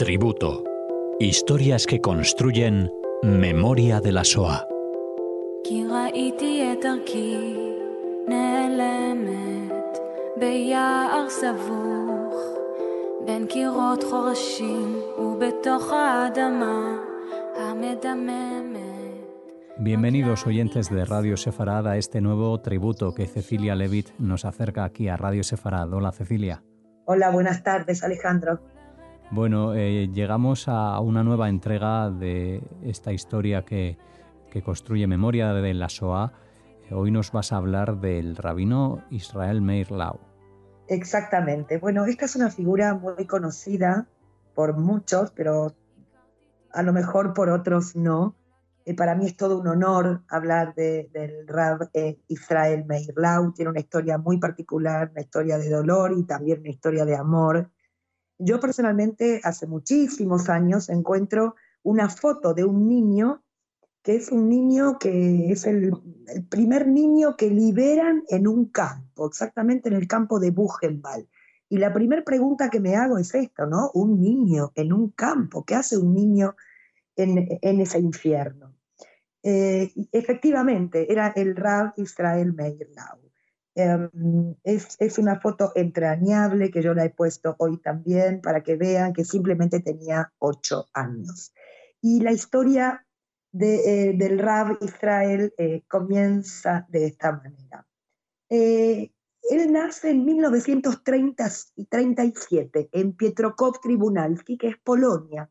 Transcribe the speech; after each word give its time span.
Tributo. 0.00 0.64
Historias 1.18 1.86
que 1.86 2.00
construyen 2.00 2.90
memoria 3.22 4.00
de 4.00 4.12
la 4.12 4.24
SOA. 4.24 4.66
Bienvenidos 19.78 20.46
oyentes 20.46 20.88
de 20.88 21.04
Radio 21.04 21.36
Sefarad 21.36 21.86
a 21.86 21.98
este 21.98 22.22
nuevo 22.22 22.58
tributo 22.62 23.14
que 23.14 23.26
Cecilia 23.26 23.74
Levitt 23.74 24.08
nos 24.18 24.46
acerca 24.46 24.84
aquí 24.84 25.08
a 25.08 25.18
Radio 25.18 25.44
Sefarad. 25.44 25.92
Hola 25.92 26.10
Cecilia. 26.12 26.62
Hola, 27.12 27.30
buenas 27.30 27.64
tardes 27.64 28.04
Alejandro. 28.04 28.60
Bueno, 29.32 29.74
eh, 29.74 30.08
llegamos 30.12 30.68
a 30.68 31.00
una 31.00 31.24
nueva 31.24 31.48
entrega 31.48 32.08
de 32.08 32.62
esta 32.84 33.12
historia 33.12 33.64
que, 33.64 33.98
construye 34.64 35.08
memoria 35.08 35.52
de 35.52 35.74
la 35.74 35.88
SOA. 35.88 36.32
Hoy 36.92 37.10
nos 37.10 37.32
vas 37.32 37.52
a 37.52 37.56
hablar 37.56 38.00
del 38.00 38.36
rabino 38.36 39.02
Israel 39.10 39.60
Meir 39.60 39.90
Lau. 39.90 40.20
Exactamente. 40.86 41.78
Bueno, 41.78 42.04
esta 42.04 42.26
es 42.26 42.36
una 42.36 42.48
figura 42.48 42.94
muy 42.94 43.26
conocida 43.26 44.06
por 44.54 44.76
muchos, 44.76 45.32
pero 45.32 45.74
a 46.72 46.84
lo 46.84 46.92
mejor 46.92 47.34
por 47.34 47.48
otros 47.48 47.96
no. 47.96 48.36
Eh, 48.90 48.94
para 48.94 49.14
mí 49.14 49.26
es 49.26 49.36
todo 49.36 49.60
un 49.60 49.68
honor 49.68 50.24
hablar 50.28 50.74
del 50.74 51.46
Rab 51.46 51.90
eh, 51.94 52.18
Israel 52.26 52.84
Meir 52.86 53.14
Lau. 53.16 53.52
Tiene 53.52 53.70
una 53.70 53.78
historia 53.78 54.18
muy 54.18 54.38
particular, 54.38 55.10
una 55.12 55.20
historia 55.20 55.58
de 55.58 55.70
dolor 55.70 56.12
y 56.18 56.24
también 56.24 56.58
una 56.58 56.70
historia 56.70 57.04
de 57.04 57.14
amor. 57.14 57.70
Yo 58.36 58.58
personalmente 58.58 59.40
hace 59.44 59.68
muchísimos 59.68 60.48
años 60.48 60.88
encuentro 60.88 61.54
una 61.84 62.08
foto 62.08 62.52
de 62.52 62.64
un 62.64 62.88
niño 62.88 63.44
que 64.02 64.16
es 64.16 64.32
un 64.32 64.48
niño 64.48 64.98
que 64.98 65.52
es 65.52 65.66
el, 65.66 65.92
primer 66.48 66.88
niño 66.88 67.36
que 67.36 67.48
liberan 67.48 68.24
en 68.28 68.48
un 68.48 68.70
campo, 68.70 69.28
exactamente 69.28 69.88
en 69.88 69.94
el 69.94 70.08
campo 70.08 70.40
de 70.40 70.50
Buchenwald. 70.50 71.28
Y 71.68 71.78
la 71.78 71.92
primera 71.92 72.24
pregunta 72.24 72.70
que 72.70 72.80
me 72.80 72.96
hago 72.96 73.18
es 73.18 73.36
esto, 73.36 73.66
¿no? 73.66 73.92
Un 73.94 74.20
niño 74.20 74.72
en 74.74 74.92
un 74.92 75.10
campo, 75.10 75.64
¿qué 75.64 75.76
hace 75.76 75.96
un 75.96 76.12
niño 76.12 76.56
en, 77.14 77.80
ese 77.80 78.00
infierno? 78.00 78.79
Eh, 79.42 79.92
efectivamente, 80.12 81.10
era 81.10 81.32
el 81.36 81.56
Rab 81.56 81.94
Israel 81.96 82.52
Meirlau. 82.52 83.30
Em, 83.74 84.54
es, 84.64 85.18
una 85.18 85.40
foto 85.40 85.72
entrañable 85.74 86.70
que 86.70 86.82
yo 86.82 86.92
la 86.92 87.04
he 87.04 87.10
puesto 87.10 87.54
hoy 87.58 87.78
también 87.78 88.40
para 88.40 88.62
que 88.62 88.76
vean 88.76 89.12
que 89.12 89.24
simplemente 89.24 89.80
tenía 89.80 90.32
ocho 90.38 90.88
años. 90.92 91.52
Y 92.00 92.20
la 92.20 92.32
historia 92.32 93.06
de, 93.52 94.10
eh, 94.10 94.12
del 94.16 94.38
Rab 94.38 94.78
Israel 94.80 95.52
eh, 95.56 95.82
comienza 95.88 96.86
de 96.90 97.06
esta 97.06 97.32
manera. 97.32 97.86
Eh, 98.48 99.12
él 99.50 99.72
nace 99.72 100.10
en 100.10 100.24
1937 100.24 102.88
en 102.92 103.12
Pietrokov 103.14 103.80
Tribunalski, 103.80 104.58
que 104.58 104.68
es 104.68 104.78
Polonia, 104.78 105.50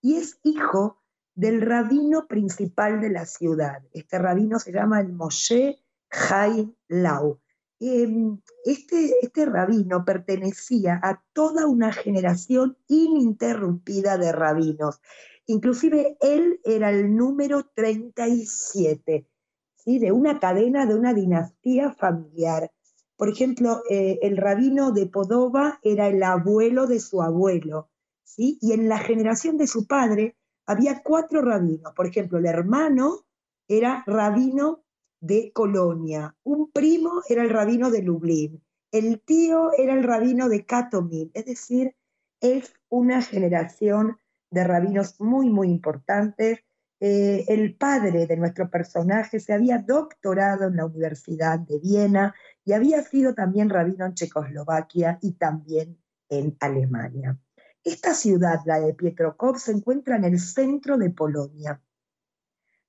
y 0.00 0.14
es 0.16 0.38
hijo 0.42 1.01
del 1.34 1.60
rabino 1.60 2.26
principal 2.26 3.00
de 3.00 3.10
la 3.10 3.26
ciudad. 3.26 3.82
Este 3.92 4.18
rabino 4.18 4.58
se 4.58 4.72
llama 4.72 5.00
el 5.00 5.12
Moshe 5.12 5.82
Chaim 6.10 6.74
Lau. 6.88 7.40
Em, 7.80 8.38
este, 8.64 9.12
este 9.22 9.44
rabino 9.46 10.04
pertenecía 10.04 11.00
a 11.02 11.22
toda 11.32 11.66
una 11.66 11.92
generación 11.92 12.76
ininterrumpida 12.86 14.18
de 14.18 14.30
rabinos. 14.30 15.00
Inclusive 15.46 16.16
él 16.20 16.60
era 16.64 16.90
el 16.90 17.16
número 17.16 17.64
37 17.74 19.26
¿sí? 19.74 19.98
de 19.98 20.12
una 20.12 20.38
cadena, 20.38 20.86
de 20.86 20.94
una 20.94 21.12
dinastía 21.12 21.90
familiar. 21.92 22.70
Por 23.16 23.28
ejemplo, 23.28 23.82
eh, 23.90 24.18
el 24.22 24.36
rabino 24.36 24.92
de 24.92 25.06
Podova 25.06 25.80
era 25.82 26.08
el 26.08 26.22
abuelo 26.22 26.86
de 26.86 27.00
su 27.00 27.22
abuelo, 27.22 27.90
¿sí? 28.22 28.58
y 28.60 28.72
en 28.72 28.88
la 28.88 28.98
generación 28.98 29.56
de 29.56 29.66
su 29.66 29.86
padre 29.86 30.36
había 30.66 31.02
cuatro 31.02 31.42
rabinos. 31.42 31.92
Por 31.94 32.06
ejemplo, 32.06 32.38
el 32.38 32.46
hermano 32.46 33.24
era 33.68 34.02
rabino 34.06 34.84
de 35.20 35.52
Colonia, 35.52 36.34
un 36.42 36.70
primo 36.72 37.22
era 37.28 37.42
el 37.42 37.50
rabino 37.50 37.90
de 37.90 38.02
Lublin, 38.02 38.62
el 38.90 39.20
tío 39.20 39.70
era 39.78 39.94
el 39.94 40.02
rabino 40.02 40.48
de 40.48 40.66
Katomil, 40.66 41.30
es 41.32 41.46
decir, 41.46 41.94
es 42.40 42.74
una 42.88 43.22
generación 43.22 44.18
de 44.50 44.64
rabinos 44.64 45.20
muy, 45.20 45.48
muy 45.48 45.68
importantes. 45.68 46.58
Eh, 47.00 47.44
el 47.48 47.74
padre 47.76 48.26
de 48.26 48.36
nuestro 48.36 48.68
personaje 48.68 49.40
se 49.40 49.52
había 49.52 49.78
doctorado 49.78 50.66
en 50.66 50.76
la 50.76 50.86
Universidad 50.86 51.58
de 51.58 51.78
Viena 51.78 52.34
y 52.64 52.72
había 52.72 53.02
sido 53.02 53.34
también 53.34 53.70
rabino 53.70 54.06
en 54.06 54.14
Checoslovaquia 54.14 55.18
y 55.22 55.32
también 55.32 55.98
en 56.28 56.56
Alemania. 56.60 57.38
Esta 57.84 58.14
ciudad, 58.14 58.60
la 58.66 58.80
de 58.80 58.94
Pietrokov, 58.94 59.58
se 59.58 59.72
encuentra 59.72 60.16
en 60.16 60.24
el 60.24 60.38
centro 60.38 60.98
de 60.98 61.10
Polonia 61.10 61.80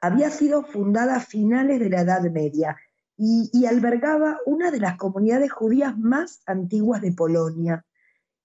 había 0.04 0.30
sido 0.30 0.64
fundada 0.64 1.16
a 1.16 1.22
finales 1.22 1.80
de 1.80 1.90
la 1.90 2.02
Edad 2.02 2.22
Media 2.30 2.76
y, 3.16 3.66
albergaba 3.66 4.38
una 4.46 4.70
de 4.70 4.82
las 4.82 4.98
comunidades 4.98 5.50
judías 5.50 5.98
más 5.98 6.42
antiguas 6.46 7.02
de 7.02 7.14
Polonia. 7.14 7.86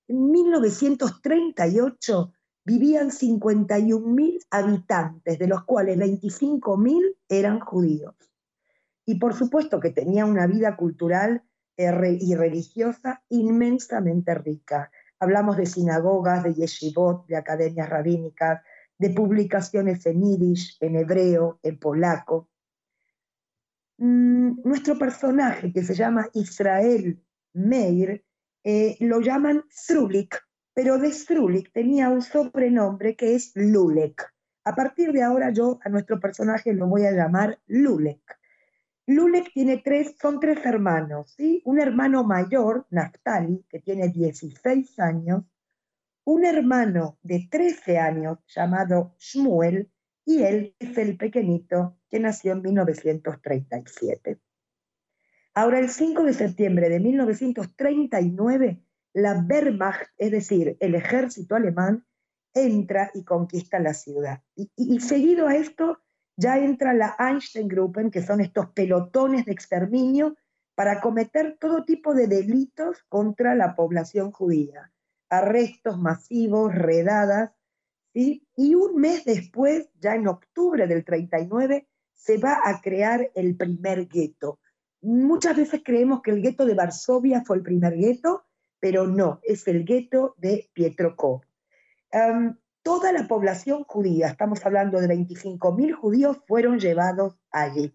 En 0.07 0.31
1938 0.31 2.33
vivían 2.65 3.11
51.000 3.11 4.47
habitantes, 4.51 5.37
de 5.37 5.49
los 5.49 5.65
cuales 5.65 5.99
25.000 5.99 7.17
eran 7.29 7.59
judíos. 7.59 8.15
Y 9.05 9.17
por 9.17 9.35
supuesto 9.35 9.81
que 9.81 9.91
tenía 9.91 10.27
una 10.27 10.47
vida 10.47 10.77
cultural 10.77 11.43
eh, 11.77 12.19
y 12.21 12.37
religiosa 12.37 13.25
inmensamente 13.31 14.33
rica. 14.37 14.93
Hablamos 15.21 15.57
de 15.57 15.67
sinagogas, 15.67 16.45
de 16.45 16.55
yeshivot, 16.55 17.27
de 17.27 17.37
academias 17.37 17.89
rabínicas, 17.89 18.63
de 18.99 19.11
publicaciones 19.11 20.05
en 20.07 20.23
yiddish, 20.23 20.77
en 20.81 20.97
hebreo, 20.97 21.59
en 21.63 21.79
polaco. 21.79 22.49
Mm, 23.99 24.61
nuestro 24.65 24.99
personaje, 24.99 25.73
que 25.73 25.83
se 25.83 25.95
llama 25.95 26.29
Israel 26.35 27.21
Meir, 27.53 28.25
eh, 28.65 28.97
lo 29.01 29.21
llaman 29.21 29.65
Strulik, 29.71 30.41
pero 30.73 30.99
de 30.99 31.13
Strulik 31.13 31.73
tenía 31.73 32.09
un 32.09 32.23
sobrenombre 32.23 33.17
que 33.17 33.35
es 33.35 33.53
Lulek. 33.55 34.33
A 34.65 34.75
partir 34.75 35.13
de 35.13 35.23
ahora 35.23 35.51
yo 35.51 35.81
a 35.83 35.89
nuestro 35.89 36.21
personaje 36.21 36.73
lo 36.73 36.87
voy 36.87 37.05
a 37.07 37.13
llamar 37.13 37.59
Lulek. 37.67 38.38
Lulek 39.09 39.53
tiene 39.55 39.79
tres, 39.79 40.17
son 40.21 40.39
tres 40.39 40.59
hermanos, 40.67 41.33
¿sí? 41.35 41.63
Un 41.65 41.81
hermano 41.81 42.25
mayor, 42.25 42.87
Naftali, 42.91 43.65
que 43.71 43.81
tiene 43.81 44.11
16 44.11 44.99
años, 45.01 45.45
un 46.25 46.45
hermano 46.45 47.19
de 47.23 47.49
13 47.51 47.99
años 47.99 48.39
llamado 48.55 49.15
Shmuel 49.19 49.91
y 50.27 50.43
él 50.43 50.75
es 50.79 50.99
el 50.99 51.17
pequeñito 51.17 51.97
que 52.11 52.21
nació 52.21 52.53
en 52.53 52.61
1937. 52.61 54.39
Ahora, 55.55 55.79
el 55.79 55.89
5 55.89 56.25
de 56.25 56.35
septiembre 56.35 56.91
de 56.91 57.01
1939, 57.01 58.83
la 59.15 59.43
Wehrmacht, 59.49 60.11
es 60.19 60.33
decir, 60.33 60.77
el 60.81 60.95
ejército 60.95 61.55
alemán, 61.55 62.05
entra 62.53 63.11
y 63.15 63.25
conquista 63.25 63.79
la 63.79 63.95
ciudad. 63.95 64.43
Y, 64.55 65.01
seguido 65.01 65.47
a 65.47 65.57
esto, 65.57 65.99
ya 66.39 66.57
entra 66.57 66.95
la 66.95 67.17
Einstein-Gruppen, 67.19 68.11
que 68.11 68.23
son 68.23 68.41
estos 68.41 68.71
pelotones 68.71 69.45
de 69.45 69.53
exterminio 69.53 70.37
para 70.75 71.01
cometer 71.01 71.59
todo 71.59 71.85
tipo 71.85 72.15
de 72.15 72.29
delitos 72.29 73.05
contra 73.09 73.57
la 73.57 73.75
población 73.75 74.31
judía 74.31 74.93
arrestos 75.29 75.99
masivos, 75.99 76.75
redadas, 76.75 77.53
¿sí? 78.13 78.47
y 78.57 78.75
un 78.75 78.97
mes 78.97 79.25
después, 79.25 79.91
ya 80.01 80.15
en 80.15 80.29
octubre 80.29 80.87
del 80.87 81.05
39, 81.05 81.87
se 82.15 82.39
va 82.39 82.61
a 82.65 82.81
crear 82.81 83.31
el 83.35 83.57
primer 83.57 84.09
gueto. 84.09 84.59
Muchas 85.01 85.57
veces 85.57 85.83
creemos 85.85 86.23
que 86.23 86.33
el 86.33 86.43
gueto 86.43 86.67
de 86.67 86.75
Varsovia 86.75 87.43
fue 87.45 87.57
el 87.57 87.63
primer 87.63 87.97
gueto, 87.97 88.45
pero 88.81 89.07
no, 89.07 89.41
es 89.43 89.67
el 89.69 89.85
gueto 89.85 90.35
de 90.39 90.69
Pietrokov. 90.73 91.43
Toda 92.89 93.13
la 93.13 93.29
población 93.29 93.85
judía, 93.85 94.29
estamos 94.29 94.65
hablando 94.65 94.99
de 94.99 95.09
25.000 95.09 95.93
judíos, 95.93 96.39
fueron 96.47 96.81
llevados 96.81 97.35
allí. 97.51 97.95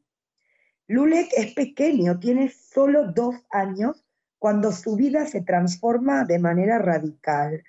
Lulek 0.85 1.29
es 1.35 1.55
pequeño, 1.55 2.19
tiene 2.19 2.49
solo 2.49 3.11
dos 3.11 3.33
años 3.49 4.05
cuando 4.37 4.71
su 4.71 4.95
vida 4.95 5.25
se 5.25 5.41
transforma 5.41 6.25
de 6.25 6.37
manera 6.37 6.77
radical. 6.77 7.63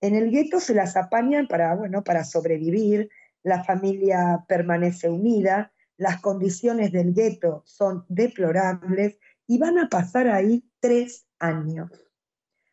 En 0.00 0.14
el 0.14 0.30
gueto 0.30 0.58
se 0.58 0.72
las 0.72 0.96
apañan 0.96 1.48
para, 1.48 1.74
bueno, 1.74 2.02
para 2.02 2.24
sobrevivir, 2.24 3.10
la 3.42 3.62
familia 3.62 4.46
permanece 4.48 5.10
unida, 5.10 5.74
las 5.98 6.22
condiciones 6.22 6.92
del 6.92 7.12
gueto 7.12 7.62
son 7.66 8.06
deplorables 8.08 9.18
y 9.46 9.58
van 9.58 9.76
a 9.76 9.90
pasar 9.90 10.28
ahí 10.28 10.64
tres 10.80 11.26
años. 11.38 11.90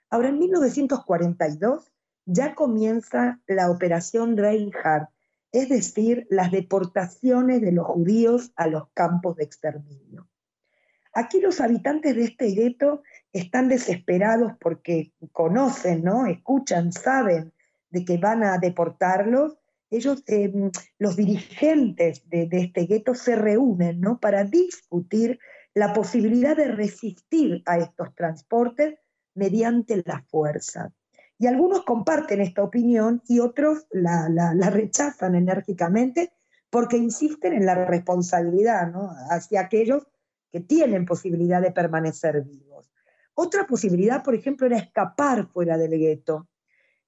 Ahora, 0.09 0.29
en 0.29 0.39
1942, 0.39 1.91
ya 2.27 2.55
comienza 2.55 3.39
la 3.47 3.71
operación 3.71 4.35
Reinhardt, 4.35 5.09
es 5.53 5.69
decir, 5.69 6.27
las 6.29 6.51
deportaciones 6.51 7.61
de 7.61 7.71
los 7.71 7.87
judíos 7.87 8.51
a 8.57 8.67
los 8.67 8.89
campos 8.93 9.37
de 9.37 9.45
exterminio. 9.45 10.27
Aquí 11.13 11.39
los 11.39 11.61
habitantes 11.61 12.15
de 12.15 12.25
este 12.25 12.47
gueto 12.47 13.01
están 13.31 13.69
desesperados 13.69 14.51
porque 14.59 15.13
conocen, 15.31 16.03
¿no? 16.03 16.27
escuchan, 16.27 16.91
saben 16.91 17.53
de 17.89 18.03
que 18.03 18.17
van 18.17 18.43
a 18.43 18.57
deportarlos. 18.57 19.57
Ellos, 19.89 20.21
em, 20.27 20.69
los 20.99 21.15
dirigentes 21.15 22.29
de, 22.29 22.49
este 22.51 22.81
gueto 22.81 23.15
se 23.15 23.37
reúnen 23.37 24.01
¿no? 24.01 24.19
para 24.19 24.43
discutir 24.43 25.39
la 25.73 25.93
posibilidad 25.93 26.57
de 26.57 26.67
resistir 26.67 27.63
a 27.65 27.77
estos 27.77 28.13
transportes 28.15 28.99
mediante 29.33 30.03
la 30.05 30.23
fuerza. 30.29 30.91
Y 31.39 31.47
algunos 31.47 31.83
comparten 31.83 32.41
esta 32.41 32.63
opinión 32.63 33.21
y 33.27 33.39
otros 33.39 33.85
la, 33.91 34.27
rechazan 34.71 35.35
enérgicamente 35.35 36.33
porque 36.69 36.97
insisten 36.97 37.53
en 37.53 37.65
la 37.65 37.85
responsabilidad 37.85 38.91
hacia 39.29 39.61
aquellos 39.61 40.07
que 40.51 40.59
tienen 40.61 41.05
posibilidad 41.05 41.61
de 41.61 41.71
permanecer 41.71 42.41
vivos. 42.43 42.91
Otra 43.35 43.67
posibilidad, 43.67 44.23
por 44.23 44.33
ejemplo, 44.33 44.65
era 44.65 44.77
escapar 44.77 45.47
fuera 45.47 45.77
del 45.77 45.91
gueto. 45.91 46.47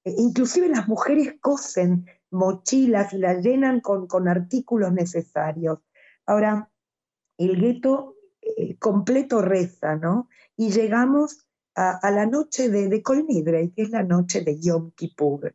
E 0.04 0.14
inclusive 0.16 0.68
las 0.68 0.86
mujeres 0.86 1.34
cosen 1.40 2.06
mochilas 2.30 3.12
y 3.12 3.18
las 3.18 3.42
llenan 3.42 3.80
con, 3.80 4.06
con 4.06 4.28
artículos 4.28 4.92
necesarios. 4.92 5.80
Ahora, 6.24 6.70
el 7.36 7.60
gueto 7.60 8.16
eh, 8.40 8.76
completo 8.78 9.42
reza, 9.42 9.96
¿no? 9.96 10.28
Y 10.56 10.70
llegamos 10.70 11.46
a, 11.74 12.10
la 12.10 12.26
noche 12.26 12.68
de, 12.68 12.88
de 12.88 13.02
Colnidre, 13.02 13.72
que 13.74 13.82
es 13.82 13.90
la 13.90 14.02
noche 14.02 14.42
de 14.42 14.58
Yom 14.58 14.90
Kippur. 14.92 15.54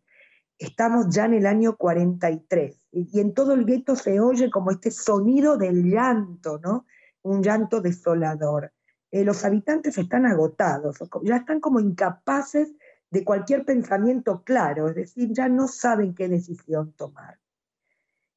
Estamos 0.57 1.07
ya 1.09 1.25
en 1.25 1.33
el 1.33 1.45
año 1.45 1.75
43 1.75 2.87
y, 2.91 3.09
y 3.11 3.19
en 3.19 3.33
todo 3.33 3.53
el 3.53 3.65
gueto 3.65 3.95
se 3.95 4.19
oye 4.19 4.49
como 4.49 4.71
este 4.71 4.91
sonido 4.91 5.57
del 5.57 5.83
llanto, 5.83 6.59
¿no? 6.59 6.85
un 7.25 7.41
llanto 7.41 7.81
desolador. 7.81 8.71
Eh, 9.11 9.23
los 9.23 9.43
habitantes 9.43 9.97
están 9.97 10.25
agotados, 10.25 10.97
ya 11.23 11.37
están 11.37 11.59
como 11.59 11.79
incapaces 11.79 12.73
de 13.09 13.23
cualquier 13.23 13.65
pensamiento 13.65 14.43
claro, 14.43 14.89
es 14.89 14.95
decir, 14.95 15.29
ya 15.33 15.47
no 15.47 15.67
saben 15.67 16.13
qué 16.13 16.27
decisión 16.27 16.93
tomar. 16.93 17.39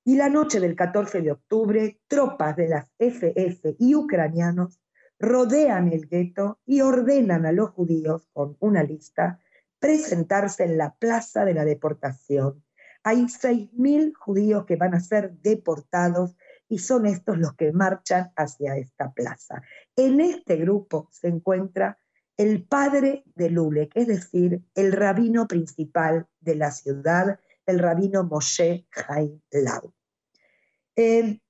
Y 0.05 0.17
la 0.17 0.31
noche 0.31 0.59
del 0.59 0.75
14 0.75 1.21
de 1.21 1.33
octubre, 1.33 2.01
tropas 2.07 2.57
de 2.57 2.69
las 2.69 2.91
SS 2.99 3.77
y 3.79 3.95
ucranianos 3.95 4.81
rodean 5.19 5.93
el 5.93 6.09
gueto 6.09 6.61
y 6.65 6.81
ordenan 6.81 7.47
a 7.47 7.53
los 7.53 7.71
judíos, 7.71 8.29
con 8.33 8.57
una 8.61 8.83
lista, 8.83 9.41
presentarse 9.79 10.65
en 10.65 10.79
la 10.79 10.95
plaza 10.95 11.45
de 11.45 11.55
la 11.55 11.65
deportación. 11.65 12.65
Hay 13.03 13.23
6.000 13.25 14.13
judíos 14.15 14.65
que 14.67 14.77
van 14.77 14.95
a 14.95 15.01
ser 15.01 15.33
deportados 15.39 16.37
y 16.69 16.79
son 16.79 17.07
estos 17.07 17.39
los 17.39 17.55
que 17.55 17.73
marchan 17.73 18.33
hacia 18.37 18.77
esta 18.77 19.13
plaza. 19.13 19.63
En 19.97 20.21
este 20.21 20.57
grupo 20.57 21.09
se 21.13 21.29
encuentra 21.29 21.99
el 22.37 22.65
padre 22.65 23.25
de 23.35 23.51
Lulek, 23.51 23.93
es 23.97 24.07
decir, 24.07 24.63
el 24.75 24.93
rabino 24.93 25.49
principal 25.49 26.27
de 26.41 26.55
la 26.55 26.71
ciudad, 26.71 27.41
el 27.67 27.79
rabino 27.79 28.25
Moshe 28.25 28.87
Haim 29.09 29.41
Lau. 29.51 29.93
Eh, 30.95 31.41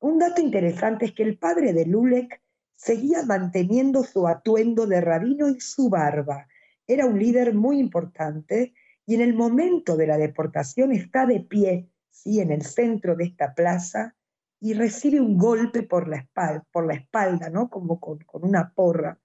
un 0.00 0.18
dato 0.18 0.40
interesante 0.40 1.06
es 1.06 1.12
que 1.12 1.22
el 1.22 1.38
padre 1.38 1.72
de 1.72 1.84
Lulek 1.84 2.40
seguía 2.78 3.24
manteniendo 3.26 4.04
su 4.04 4.28
atuendo 4.28 4.86
de 4.86 5.00
rabino 5.00 5.48
y 5.48 5.60
su 5.60 5.90
barba. 5.90 6.46
Era 6.86 7.06
un 7.06 7.18
líder 7.18 7.52
muy 7.52 7.80
importante 7.80 8.72
y 9.04 9.16
en 9.16 9.20
el 9.20 9.34
momento 9.34 9.96
de 9.96 10.06
la 10.06 10.16
deportación 10.16 10.92
está 10.92 11.26
de 11.26 11.40
pie, 11.40 11.90
sí, 12.10 12.40
en 12.40 12.52
el 12.52 12.62
centro 12.62 13.16
de 13.16 13.24
esta 13.24 13.54
plaza, 13.54 14.14
y 14.60 14.74
recibe 14.74 15.20
un 15.20 15.36
golpe 15.36 15.82
por 15.82 16.08
la 16.08 16.18
espalda, 16.18 16.64
por 16.70 16.86
la 16.86 16.94
espalda 16.94 17.50
¿no? 17.50 17.68
Como 17.68 17.98
con, 18.00 18.24
una 18.42 18.72
porra. 18.72 19.18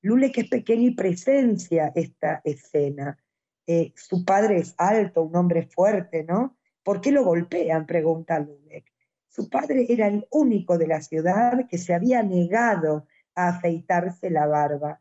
Lulek 0.00 0.38
es 0.38 0.48
pequeño 0.48 0.88
y 0.88 0.94
presencia 0.94 1.92
esta 1.94 2.40
escena. 2.44 3.18
Eh, 3.66 3.92
su 3.94 4.24
padre 4.24 4.58
es 4.58 4.74
alto, 4.78 5.22
un 5.22 5.36
hombre 5.36 5.66
fuerte, 5.66 6.24
¿no? 6.24 6.56
¿Por 6.82 7.00
qué 7.00 7.12
lo 7.12 7.24
golpean? 7.24 7.84
pregunta 7.84 8.38
Lulek. 8.38 8.95
Su 9.36 9.50
padre 9.50 9.84
era 9.90 10.06
el 10.06 10.26
único 10.30 10.78
de 10.78 10.86
la 10.86 11.02
ciudad 11.02 11.68
que 11.68 11.76
se 11.76 11.92
había 11.92 12.22
negado 12.22 13.06
a 13.34 13.48
afeitarse 13.48 14.30
la 14.30 14.46
barba. 14.46 14.98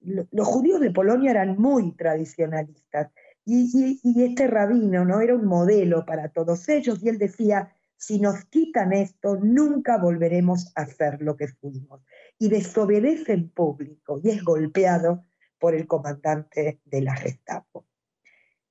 Los 0.00 0.48
judíos 0.48 0.80
de 0.80 0.90
Polonia 0.90 1.30
eran 1.30 1.56
muy 1.56 1.92
tradicionalistas 1.92 3.12
y, 3.44 4.00
este 4.24 4.48
rabino 4.48 5.04
no 5.04 5.20
era 5.20 5.36
un 5.36 5.44
modelo 5.44 6.04
para 6.04 6.28
todos 6.30 6.68
ellos 6.68 6.98
y 7.04 7.08
él 7.08 7.18
decía, 7.18 7.72
si 7.96 8.18
nos 8.18 8.46
quitan 8.46 8.92
esto, 8.92 9.36
nunca 9.36 9.96
volveremos 9.96 10.72
a 10.74 10.84
ser 10.86 11.22
lo 11.22 11.36
que 11.36 11.46
fuimos. 11.46 12.02
Y 12.36 12.48
desobedece 12.48 13.32
en 13.32 13.48
público 13.48 14.20
y 14.20 14.30
es 14.30 14.42
golpeado 14.42 15.24
por 15.60 15.76
el 15.76 15.86
comandante 15.86 16.80
de 16.84 17.00
la 17.00 17.14
Gestapo. 17.14 17.86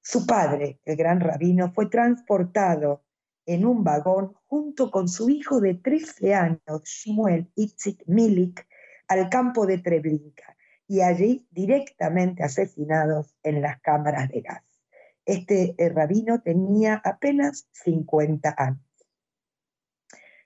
Su 0.02 0.28
padre, 0.28 0.82
el 0.84 0.98
gran 0.98 1.22
rabino, 1.22 1.72
fue 1.72 1.86
transportado 1.86 3.07
en 3.48 3.66
un 3.66 3.84
vagón 3.84 4.36
junto 4.46 4.92
con 4.92 5.08
su 5.08 5.30
hijo 5.30 5.60
de 5.60 5.74
13 5.74 6.36
años, 6.36 6.84
Shmuel 6.84 7.50
Itzik 7.56 8.04
Milik, 8.06 8.68
al 9.08 9.30
campo 9.30 9.66
de 9.66 9.80
Treblinka 9.80 10.56
y 10.88 11.02
allí 11.02 11.48
directamente 11.52 12.44
asesinados 12.44 13.36
en 13.44 13.62
las 13.62 13.80
cámaras 13.82 14.30
de 14.30 14.42
gas. 14.42 14.64
Este 15.26 15.76
eh, 15.78 15.90
rabino 15.90 16.42
tenía 16.42 17.02
apenas 17.04 17.68
50 17.72 18.54
años. 18.58 18.82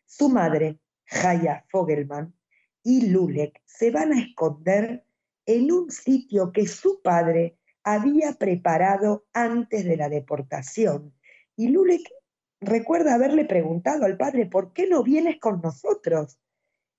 Su 0.05 0.29
madre, 0.29 0.79
Jaya 1.05 1.65
Fogelman, 1.69 2.33
y 2.83 3.07
Lulek 3.07 3.61
se 3.65 3.91
van 3.91 4.13
a 4.13 4.19
esconder 4.19 5.05
en 5.45 5.71
un 5.71 5.91
sitio 5.91 6.51
que 6.51 6.67
su 6.67 7.01
padre 7.01 7.57
había 7.83 8.33
preparado 8.33 9.25
antes 9.33 9.85
de 9.85 9.97
la 9.97 10.09
deportación. 10.09 11.13
Y 11.55 11.69
Lulek 11.69 12.07
recuerda 12.61 13.15
haberle 13.15 13.45
preguntado 13.45 14.05
al 14.05 14.17
padre, 14.17 14.45
¿por 14.45 14.71
qué 14.71 14.87
no 14.87 15.03
vienes 15.03 15.39
con 15.39 15.61
nosotros? 15.61 16.39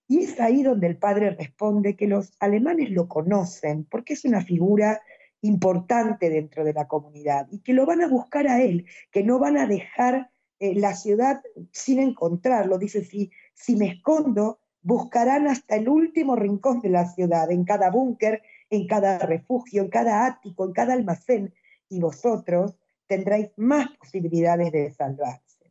Y 0.08 0.24
es 0.24 0.38
ahí 0.40 0.62
donde 0.62 0.88
el 0.88 0.98
padre 0.98 1.30
responde 1.30 1.96
que 1.96 2.08
los 2.08 2.32
alemanes 2.40 2.90
lo 2.90 3.08
conocen, 3.08 3.84
porque 3.84 4.14
es 4.14 4.24
una 4.24 4.44
figura 4.44 5.00
importante 5.40 6.28
dentro 6.28 6.64
de 6.64 6.72
la 6.72 6.86
comunidad 6.86 7.48
y 7.50 7.60
que 7.60 7.72
lo 7.72 7.86
van 7.86 8.02
a 8.02 8.08
buscar 8.08 8.46
a 8.48 8.60
él, 8.60 8.86
que 9.10 9.22
no 9.22 9.38
van 9.38 9.56
a 9.56 9.66
dejar 9.66 10.30
eh, 10.58 10.74
la 10.74 10.94
ciudad 10.94 11.40
sin 11.70 12.00
encontrarlo. 12.00 12.78
Dice, 12.78 13.04
si, 13.04 13.30
si 13.54 13.76
me 13.76 13.86
escondo, 13.86 14.60
buscarán 14.82 15.46
hasta 15.46 15.76
el 15.76 15.88
último 15.88 16.36
rincón 16.36 16.80
de 16.80 16.90
la 16.90 17.06
ciudad, 17.06 17.50
en 17.50 17.64
cada 17.64 17.90
búnker, 17.90 18.42
en 18.68 18.86
cada 18.86 19.18
refugio, 19.18 19.82
en 19.82 19.88
cada 19.88 20.26
ático, 20.26 20.64
en 20.64 20.72
cada 20.72 20.92
almacén, 20.92 21.54
y 21.88 22.00
vosotros 22.00 22.76
tendréis 23.06 23.50
más 23.56 23.88
posibilidades 23.98 24.72
de 24.72 24.92
salvarse. 24.92 25.61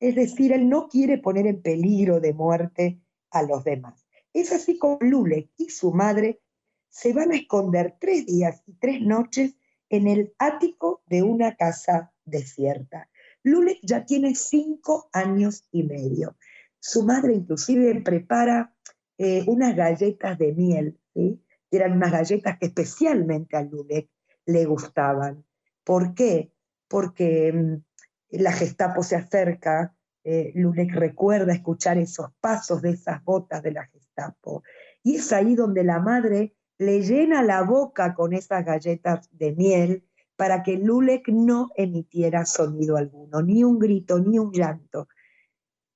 Es 0.00 0.14
decir, 0.14 0.52
él 0.52 0.68
no 0.68 0.88
quiere 0.88 1.18
poner 1.18 1.46
en 1.46 1.62
peligro 1.62 2.20
de 2.20 2.32
muerte 2.32 3.00
a 3.30 3.42
los 3.42 3.64
demás. 3.64 4.06
Es 4.32 4.52
así 4.52 4.78
como 4.78 4.98
Lule 5.00 5.50
y 5.56 5.70
su 5.70 5.92
madre 5.92 6.40
se 6.88 7.12
van 7.12 7.32
a 7.32 7.36
esconder 7.36 7.96
tres 8.00 8.26
días 8.26 8.62
y 8.66 8.74
tres 8.74 9.00
noches 9.00 9.56
en 9.88 10.06
el 10.06 10.34
ático 10.38 11.02
de 11.06 11.22
una 11.22 11.56
casa 11.56 12.12
desierta. 12.24 13.08
Lulek 13.42 13.78
ya 13.82 14.04
tiene 14.04 14.34
cinco 14.34 15.08
años 15.12 15.64
y 15.70 15.82
medio. 15.84 16.36
Su 16.80 17.04
madre 17.04 17.34
inclusive 17.34 18.02
prepara 18.02 18.74
eh, 19.16 19.44
unas 19.46 19.74
galletas 19.74 20.38
de 20.38 20.52
miel, 20.52 20.98
¿sí? 21.14 21.42
eran 21.70 21.92
unas 21.92 22.12
galletas 22.12 22.58
que 22.58 22.66
especialmente 22.66 23.56
a 23.56 23.62
Lulek 23.62 24.10
le 24.46 24.64
gustaban. 24.64 25.44
¿Por 25.84 26.14
qué? 26.14 26.52
Porque 26.88 27.52
mm, 27.52 27.84
la 28.30 28.52
Gestapo 28.52 29.02
se 29.02 29.16
acerca, 29.16 29.94
eh, 30.24 30.52
Lulek 30.54 30.92
recuerda 30.92 31.52
escuchar 31.52 31.98
esos 31.98 32.30
pasos 32.40 32.82
de 32.82 32.90
esas 32.90 33.24
botas 33.24 33.62
de 33.62 33.72
la 33.72 33.86
Gestapo. 33.86 34.62
Y 35.02 35.16
es 35.16 35.32
ahí 35.32 35.54
donde 35.54 35.84
la 35.84 36.00
madre 36.00 36.54
le 36.78 37.02
llena 37.02 37.42
la 37.42 37.62
boca 37.62 38.14
con 38.14 38.32
esas 38.32 38.64
galletas 38.64 39.28
de 39.32 39.52
miel 39.52 40.04
para 40.36 40.62
que 40.62 40.76
Lulek 40.76 41.28
no 41.28 41.70
emitiera 41.74 42.44
sonido 42.44 42.96
alguno, 42.96 43.42
ni 43.42 43.64
un 43.64 43.78
grito, 43.78 44.20
ni 44.20 44.38
un 44.38 44.52
llanto. 44.52 45.08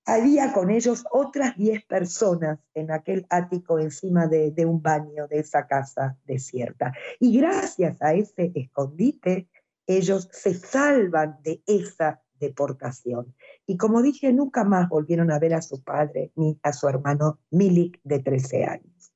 Había 0.05 0.53
con 0.53 0.71
ellos 0.71 1.05
otras 1.13 1.57
diez 1.57 1.85
personas 1.85 2.59
en 2.75 2.91
aquel 2.91 3.25
ático 3.31 3.79
encima 3.79 4.27
de, 4.27 4.51
de 4.51 4.67
un 4.67 4.83
baño 4.83 5.29
de 5.29 5.39
esa 5.39 5.69
casa 5.69 6.19
desierta. 6.25 6.93
Y 7.21 7.39
gracias 7.39 8.03
a 8.03 8.15
ese 8.15 8.51
escondite, 8.55 9.49
ellos 9.87 10.29
se 10.33 10.55
salvan 10.55 11.39
de 11.43 11.63
esa 11.67 12.22
deportación. 12.43 13.35
Y 13.67 13.77
como 13.79 14.03
dije, 14.03 14.33
nunca 14.33 14.65
más 14.65 14.89
volvieron 14.89 15.31
a 15.31 15.39
ver 15.39 15.55
a 15.55 15.63
su 15.63 15.83
padre 15.83 16.33
ni 16.35 16.59
a 16.63 16.73
su 16.73 16.89
hermano 16.89 17.39
Milik 17.51 18.01
de 18.05 18.19
13 18.19 18.65
años. 18.65 19.15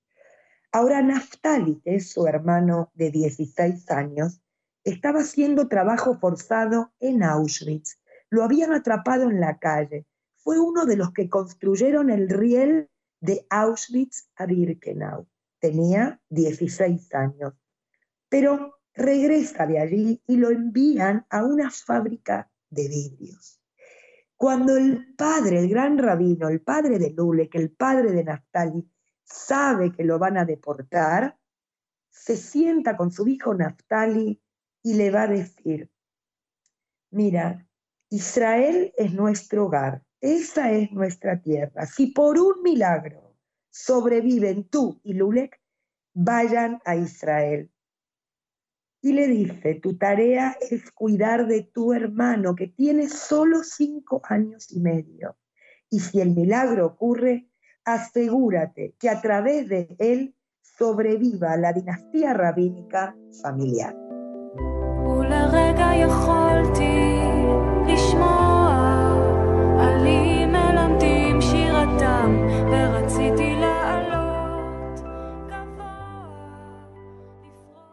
Ahora 0.72 1.02
Naftali, 1.02 1.80
que 1.84 1.96
es 1.96 2.10
su 2.10 2.26
hermano 2.26 2.90
de 2.94 3.10
16 3.10 3.90
años, 3.90 4.40
estaba 4.84 5.20
haciendo 5.20 5.68
trabajo 5.68 6.18
forzado 6.18 6.92
en 7.00 7.22
Auschwitz. 7.22 7.98
Lo 8.30 8.44
habían 8.44 8.72
atrapado 8.72 9.30
en 9.30 9.40
la 9.40 9.58
calle. 9.58 10.06
Fue 10.36 10.60
uno 10.60 10.86
de 10.86 10.96
los 10.96 11.12
que 11.12 11.28
construyeron 11.28 12.10
el 12.10 12.28
riel 12.28 12.88
de 13.20 13.46
Auschwitz 13.50 14.28
a 14.36 14.46
Birkenau. 14.46 15.26
Tenía 15.58 16.20
16 16.28 17.14
años. 17.14 17.54
Pero 18.28 18.76
regresa 18.94 19.66
de 19.66 19.78
allí 19.78 20.22
y 20.26 20.36
lo 20.36 20.50
envían 20.50 21.26
a 21.30 21.44
una 21.44 21.70
fábrica 21.70 22.50
de 22.70 22.88
vidrios. 22.88 23.60
Cuando 24.36 24.76
el 24.76 25.14
padre, 25.16 25.60
el 25.60 25.68
gran 25.68 25.96
rabino, 25.98 26.48
el 26.48 26.60
padre 26.60 26.98
de 26.98 27.10
Lule, 27.10 27.48
que 27.48 27.58
el 27.58 27.70
padre 27.70 28.12
de 28.12 28.24
Naftali, 28.24 28.90
sabe 29.24 29.92
que 29.92 30.04
lo 30.04 30.18
van 30.18 30.36
a 30.36 30.44
deportar, 30.44 31.38
se 32.10 32.36
sienta 32.36 32.96
con 32.96 33.10
su 33.10 33.26
hijo 33.26 33.54
Naftali 33.54 34.40
y 34.82 34.94
le 34.94 35.10
va 35.10 35.22
a 35.22 35.28
decir, 35.28 35.90
mira, 37.10 37.66
Israel 38.10 38.92
es 38.96 39.12
nuestro 39.12 39.66
hogar, 39.66 40.02
esa 40.20 40.70
es 40.72 40.92
nuestra 40.92 41.40
tierra. 41.40 41.86
Si 41.86 42.08
por 42.08 42.38
un 42.38 42.62
milagro 42.62 43.36
sobreviven 43.70 44.68
tú 44.68 45.00
y 45.02 45.14
Lulek, 45.14 45.60
vayan 46.14 46.80
a 46.84 46.96
Israel. 46.96 47.70
Y 49.06 49.12
le 49.12 49.28
dice, 49.28 49.76
tu 49.76 49.96
tarea 49.96 50.56
es 50.68 50.90
cuidar 50.90 51.46
de 51.46 51.62
tu 51.62 51.92
hermano 51.92 52.56
que 52.56 52.66
tiene 52.66 53.08
solo 53.08 53.62
cinco 53.62 54.20
años 54.28 54.72
y 54.72 54.80
medio. 54.80 55.36
Y 55.88 56.00
si 56.00 56.20
el 56.20 56.34
milagro 56.34 56.86
ocurre, 56.86 57.46
asegúrate 57.84 58.96
que 58.98 59.08
a 59.08 59.22
través 59.22 59.68
de 59.68 59.94
él 60.00 60.34
sobreviva 60.60 61.56
la 61.56 61.72
dinastía 61.72 62.34
rabínica 62.34 63.14
familiar. 63.40 63.94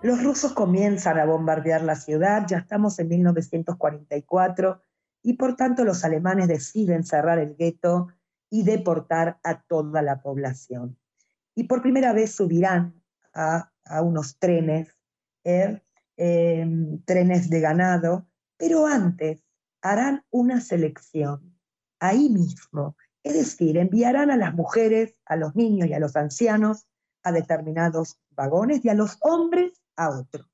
Los 0.04 0.22
rusos 0.22 0.52
comienzan 0.52 1.18
a 1.18 1.24
bombardear 1.24 1.82
la 1.82 1.96
ciudad, 1.96 2.46
ya 2.46 2.58
estamos 2.58 3.00
en 3.00 3.08
1944, 3.08 4.82
y 5.22 5.36
por 5.36 5.56
tanto 5.56 5.86
los 5.86 6.04
alemanes 6.04 6.50
deciden 6.50 7.06
cerrar 7.06 7.40
el 7.40 7.56
gueto 7.56 8.10
y 8.50 8.64
deportar 8.64 9.40
a 9.44 9.62
toda 9.62 10.02
la 10.02 10.22
población. 10.22 10.98
Y 11.56 11.64
por 11.64 11.82
primera 11.82 12.12
vez 12.12 12.36
subirán 12.36 13.02
a, 13.34 13.72
unos 14.02 14.38
trenes, 14.40 14.94
eh, 15.46 15.82
em, 16.18 17.02
trenes 17.06 17.50
de 17.50 17.62
ganado, 17.62 18.28
pero 18.58 18.86
antes 18.86 19.42
harán 19.82 20.26
una 20.32 20.60
selección 20.60 21.58
ahí 22.02 22.28
mismo, 22.28 22.98
es 23.24 23.36
decir, 23.36 23.78
enviarán 23.78 24.32
a 24.32 24.36
las 24.36 24.54
mujeres, 24.54 25.16
a 25.26 25.38
los 25.38 25.56
niños 25.56 25.88
y 25.88 25.94
a 25.94 26.00
los 26.00 26.18
ancianos 26.18 26.88
a 27.24 27.32
determinados 27.32 28.20
vagones 28.32 28.84
y 28.84 28.90
a 28.90 28.96
los 28.96 29.18
hombres 29.22 29.80
a 29.96 30.10
otro. 30.10 30.50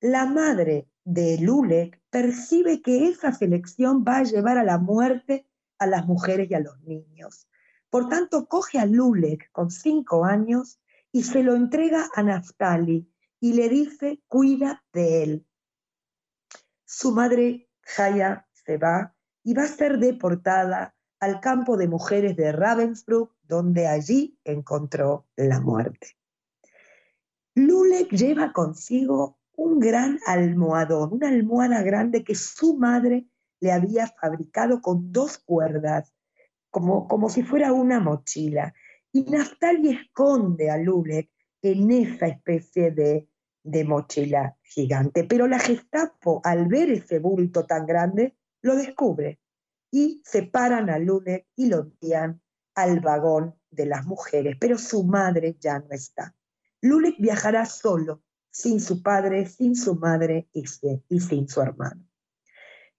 La 0.00 0.26
madre 0.26 0.88
de 1.04 1.38
Lulek 1.38 2.00
percibe 2.10 2.82
que 2.82 3.08
esa 3.08 3.32
selección 3.32 4.04
va 4.06 4.18
a 4.18 4.24
llevar 4.24 4.58
a 4.58 4.64
la 4.64 4.78
muerte 4.78 5.46
a 5.78 5.86
las 5.86 6.06
mujeres 6.06 6.50
y 6.50 6.54
a 6.54 6.60
los 6.60 6.80
niños. 6.82 7.48
Por 7.90 8.08
tanto, 8.08 8.46
coge 8.46 8.78
a 8.78 8.86
Lulek 8.86 9.50
con 9.52 9.70
cinco 9.70 10.24
años 10.24 10.80
y 11.12 11.22
se 11.22 11.42
lo 11.42 11.54
entrega 11.54 12.08
a 12.14 12.22
Naftali 12.22 13.10
y 13.40 13.52
le 13.52 13.68
dice, 13.68 14.20
cuida 14.26 14.84
de 14.92 15.22
él. 15.22 15.46
Su 16.84 17.12
madre, 17.12 17.68
Jaya, 17.82 18.48
se 18.52 18.76
va 18.78 19.14
y 19.42 19.54
va 19.54 19.64
a 19.64 19.68
ser 19.68 19.98
deportada 19.98 20.94
al 21.20 21.40
campo 21.40 21.76
de 21.76 21.88
mujeres 21.88 22.36
de 22.36 22.52
Ravensbrück, 22.52 23.34
donde 23.42 23.86
allí 23.86 24.38
encontró 24.44 25.26
la 25.36 25.60
muerte. 25.60 26.18
Lulek 27.56 28.10
lleva 28.10 28.52
consigo 28.52 29.38
un 29.56 29.78
gran 29.78 30.20
almohadón, 30.26 31.14
una 31.14 31.28
almohada 31.28 31.82
grande 31.82 32.22
que 32.22 32.34
su 32.34 32.76
madre 32.76 33.26
le 33.60 33.72
había 33.72 34.08
fabricado 34.08 34.82
con 34.82 35.10
dos 35.10 35.38
cuerdas, 35.38 36.12
como, 36.70 37.08
como 37.08 37.30
si 37.30 37.42
fuera 37.42 37.72
una 37.72 37.98
mochila. 37.98 38.74
Y 39.10 39.22
Naftali 39.22 39.88
esconde 39.88 40.70
a 40.70 40.76
Lulek 40.76 41.30
en 41.62 41.90
esa 41.90 42.26
especie 42.26 42.90
de, 42.90 43.26
de 43.62 43.84
mochila 43.84 44.58
gigante. 44.62 45.24
Pero 45.24 45.48
la 45.48 45.58
Gestapo, 45.58 46.42
al 46.44 46.66
ver 46.66 46.90
ese 46.90 47.20
bulto 47.20 47.64
tan 47.64 47.86
grande, 47.86 48.36
lo 48.60 48.76
descubre 48.76 49.40
y 49.90 50.20
separan 50.26 50.90
a 50.90 50.98
Lulek 50.98 51.46
y 51.56 51.70
lo 51.70 51.78
envían 51.78 52.42
al 52.74 53.00
vagón 53.00 53.54
de 53.70 53.86
las 53.86 54.04
mujeres. 54.04 54.58
Pero 54.60 54.76
su 54.76 55.04
madre 55.04 55.56
ya 55.58 55.78
no 55.78 55.88
está. 55.92 56.34
Lulek 56.80 57.16
viajará 57.18 57.66
solo, 57.66 58.22
sin 58.50 58.80
su 58.80 59.02
padre, 59.02 59.46
sin 59.46 59.76
su 59.76 59.96
madre 59.96 60.48
y, 60.52 60.66
sin 60.66 61.48
su 61.48 61.60
hermano. 61.60 62.06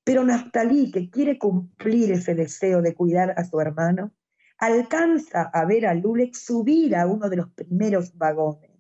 Pero 0.04 0.24
Naftali, 0.24 0.92
que 0.92 1.10
quiere 1.10 1.38
cumplir 1.38 2.12
ese 2.12 2.36
deseo 2.36 2.82
de 2.82 2.94
cuidar 2.94 3.34
a 3.38 3.44
su 3.44 3.60
hermano, 3.60 4.14
alcanza 4.58 5.44
a 5.44 5.66
ver 5.66 5.86
a 5.86 5.94
Lulek 5.94 6.36
subir 6.36 6.96
a 6.96 7.08
uno 7.08 7.30
de 7.30 7.38
los 7.38 7.50
primeros 7.52 8.18
vagones. 8.18 8.72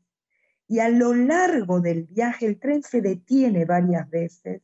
Y 0.67 0.79
a 0.79 0.89
lo 0.89 1.13
largo 1.13 1.79
del 1.79 2.03
viaje 2.03 2.45
el 2.45 2.59
tren 2.59 2.83
se 2.83 3.01
detiene 3.01 3.65
varias 3.65 4.09
veces. 4.09 4.61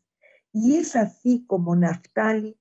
Y 0.51 0.77
es 0.77 0.95
así 0.95 1.45
como 1.47 1.75
Naftali 1.75 2.57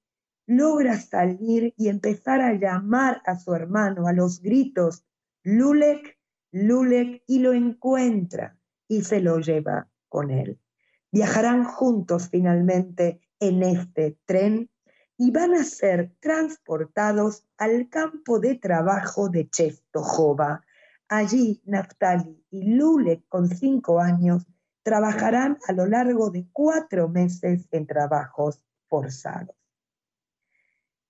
logra 0.46 0.98
salir 0.98 1.74
y 1.76 1.88
empezar 1.88 2.40
a 2.40 2.54
llamar 2.54 3.22
a 3.26 3.38
su 3.38 3.54
hermano 3.54 4.06
a 4.06 4.12
los 4.12 4.40
gritos, 4.40 5.04
Lulek, 5.42 6.18
Lulek 6.52 7.24
y 7.26 7.38
lo 7.38 7.54
encuentra 7.54 8.58
y 8.86 9.02
se 9.02 9.20
lo 9.20 9.40
lleva 9.40 9.88
con 10.08 10.30
él. 10.30 10.60
Viajarán 11.10 11.64
juntos 11.64 12.28
finalmente 12.28 13.20
en 13.40 13.62
este 13.62 14.18
tren 14.26 14.70
y 15.16 15.30
van 15.30 15.54
a 15.54 15.64
ser 15.64 16.14
transportados 16.20 17.46
al 17.56 17.88
campo 17.88 18.38
de 18.38 18.56
trabajo 18.56 19.28
de 19.28 19.48
Chestojova. 19.48 20.64
Allí 21.08 21.62
Naftali 21.64 22.44
y 22.50 22.74
Lulek, 22.74 23.26
con 23.28 23.48
cinco 23.48 24.00
años, 24.00 24.46
trabajarán 24.82 25.58
a 25.68 25.72
lo 25.72 25.86
largo 25.86 26.30
de 26.30 26.46
cuatro 26.52 27.08
meses 27.08 27.66
en 27.70 27.86
trabajos 27.86 28.62
forzados. 28.88 29.56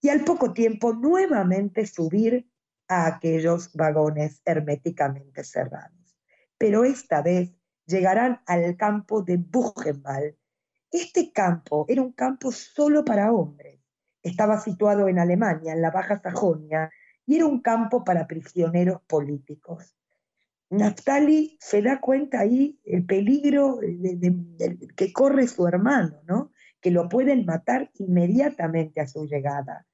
Y 0.01 0.09
al 0.09 0.25
poco 0.25 0.53
tiempo 0.53 0.93
nuevamente 0.93 1.87
subir 1.87 2.49
a 2.93 3.07
aquellos 3.07 3.73
vagones 3.75 4.43
herméticamente 4.45 5.45
cerrados. 5.45 6.17
Pero 6.59 6.85
esta 6.85 7.23
vez 7.23 7.51
llegarán 7.87 8.41
al 8.47 8.77
campo 8.77 9.23
de 9.23 9.39
Buchenwald. 9.39 10.37
Este 10.91 11.33
campo 11.33 11.87
era 11.89 12.03
un 12.03 12.13
campo 12.13 12.53
solo 12.53 13.05
para 13.05 13.33
hombres. 13.33 13.81
Estaba 14.23 14.61
situado 14.61 15.09
en 15.09 15.19
Alemania, 15.19 15.73
en 15.73 15.83
la 15.83 15.91
Baja 15.91 16.21
Sajonia, 16.21 16.91
y 17.27 17.37
era 17.37 17.47
un 17.47 17.61
campo 17.61 18.05
para 18.05 18.27
prisioneros 18.27 19.01
políticos. 19.03 19.97
Naftali 20.71 21.57
se 21.61 21.83
da 21.83 22.01
cuenta 22.01 22.41
ahí 22.41 22.81
el 22.85 23.05
peligro 23.05 23.79
que 24.97 25.13
corre 25.13 25.47
su 25.47 25.67
hermano, 25.67 26.21
¿no? 26.27 26.53
que 26.81 26.91
lo 26.91 27.09
pueden 27.09 27.47
matar 27.47 27.91
inmediatamente 27.99 29.01
a 29.01 29.07
su 29.07 29.27
llegada. 29.27 29.87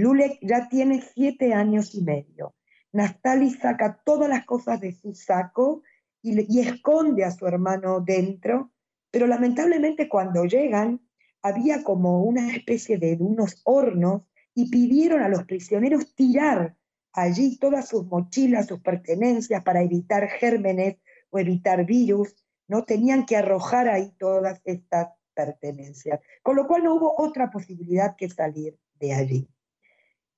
Lulek 0.00 0.38
ya 0.40 0.68
tiene 0.68 1.02
siete 1.02 1.52
años 1.52 1.94
y 1.94 2.02
medio. 2.02 2.54
Naftali 2.92 3.50
saca 3.50 4.00
todas 4.04 4.28
las 4.28 4.44
cosas 4.46 4.80
de 4.80 4.92
su 4.92 5.14
saco 5.14 5.82
y, 6.22 6.60
esconde 6.60 7.24
a 7.24 7.30
su 7.30 7.46
hermano 7.46 8.00
dentro, 8.00 8.72
pero 9.10 9.26
lamentablemente 9.26 10.08
cuando 10.08 10.44
llegan 10.44 11.00
había 11.42 11.82
como 11.82 12.22
una 12.22 12.54
especie 12.54 12.98
de 12.98 13.16
unos 13.20 13.60
hornos 13.64 14.22
y 14.54 14.70
pidieron 14.70 15.22
a 15.22 15.28
los 15.28 15.44
prisioneros 15.44 16.14
tirar 16.14 16.76
allí 17.12 17.58
todas 17.58 17.88
sus 17.88 18.06
mochilas, 18.06 18.66
sus 18.66 18.80
pertenencias 18.80 19.62
para 19.62 19.82
evitar 19.82 20.28
gérmenes 20.28 20.96
o 21.30 21.38
evitar 21.38 21.84
virus, 21.86 22.34
no 22.68 22.84
tenían 22.84 23.26
que 23.26 23.36
arrojar 23.36 23.88
ahí 23.88 24.12
todas 24.18 24.60
estas 24.64 25.08
pertenencias, 25.34 26.20
con 26.42 26.56
lo 26.56 26.66
cual 26.66 26.84
no 26.84 26.94
hubo 26.94 27.14
otra 27.18 27.50
posibilidad 27.50 28.16
que 28.16 28.28
salir 28.28 28.78
de 28.98 29.14
allí. 29.14 29.48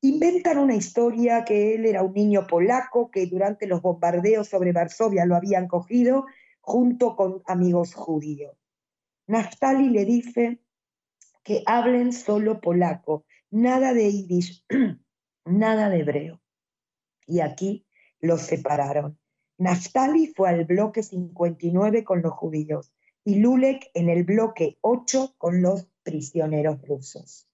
Inventan 0.04 0.58
una 0.58 0.74
historia 0.74 1.44
que 1.44 1.76
él 1.76 1.86
era 1.86 2.02
un 2.02 2.12
niño 2.12 2.48
polaco 2.48 3.08
que 3.08 3.24
durante 3.28 3.68
los 3.68 3.80
bombardeos 3.82 4.48
sobre 4.48 4.72
Varsovia 4.72 5.24
lo 5.26 5.36
habían 5.36 5.68
cogido 5.68 6.26
junto 6.60 7.14
con 7.14 7.40
amigos 7.46 7.94
judíos. 7.94 8.56
Naftali 9.28 9.90
le 9.90 10.04
dice 10.04 10.60
que 11.44 11.62
hablen 11.66 12.12
solo 12.12 12.60
polaco, 12.60 13.26
nada 13.52 13.94
de 13.94 14.10
yiddish, 14.10 14.64
nada 15.44 15.88
de 15.88 16.00
hebreo. 16.00 16.40
Y 17.28 17.38
aquí 17.38 17.86
los 18.18 18.40
separaron. 18.42 19.20
Naftali 19.56 20.26
fue 20.26 20.48
al 20.48 20.64
bloque 20.64 21.04
59 21.04 22.02
con 22.02 22.22
los 22.22 22.32
judíos 22.32 22.92
y 23.22 23.36
Lulek 23.36 23.88
en 23.94 24.08
el 24.08 24.24
bloque 24.24 24.78
8 24.80 25.36
con 25.38 25.62
los 25.62 25.86
prisioneros 26.02 26.82
rusos. 26.82 27.46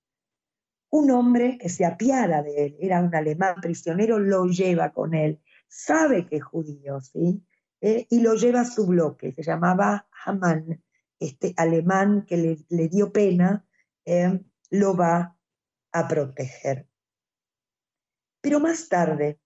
Un 0.91 1.11
hombre 1.11 1.59
que 1.59 1.69
se 1.69 1.85
apiada 1.85 2.43
de 2.43 2.67
él, 2.67 2.77
era 2.81 3.01
un 3.01 3.15
alemán 3.15 3.57
prisionero, 3.61 4.19
lo 4.19 4.47
lleva 4.47 4.93
con 4.93 5.15
él, 5.15 5.41
sabe 5.69 6.27
que 6.27 6.37
es 6.37 6.45
judío, 6.45 7.01
¿sí? 7.01 7.43
Eh, 7.81 8.07
y 8.11 8.21
lo 8.21 8.35
lleva 8.35 8.63
a 8.63 8.65
su 8.65 8.87
bloque, 8.87 9.33
se 9.33 9.43
llamaba 9.43 10.09
Haman, 10.25 10.83
este 11.21 11.55
alemán 11.57 12.25
que 12.27 12.65
le, 12.69 12.89
dio 12.89 13.13
pena, 13.13 13.67
eh, 14.05 14.41
lo 14.71 14.97
va 14.97 15.37
a 15.93 16.09
proteger. 16.09 16.89
Pero 18.41 18.61
más 18.61 18.89
tarde, 18.89 19.39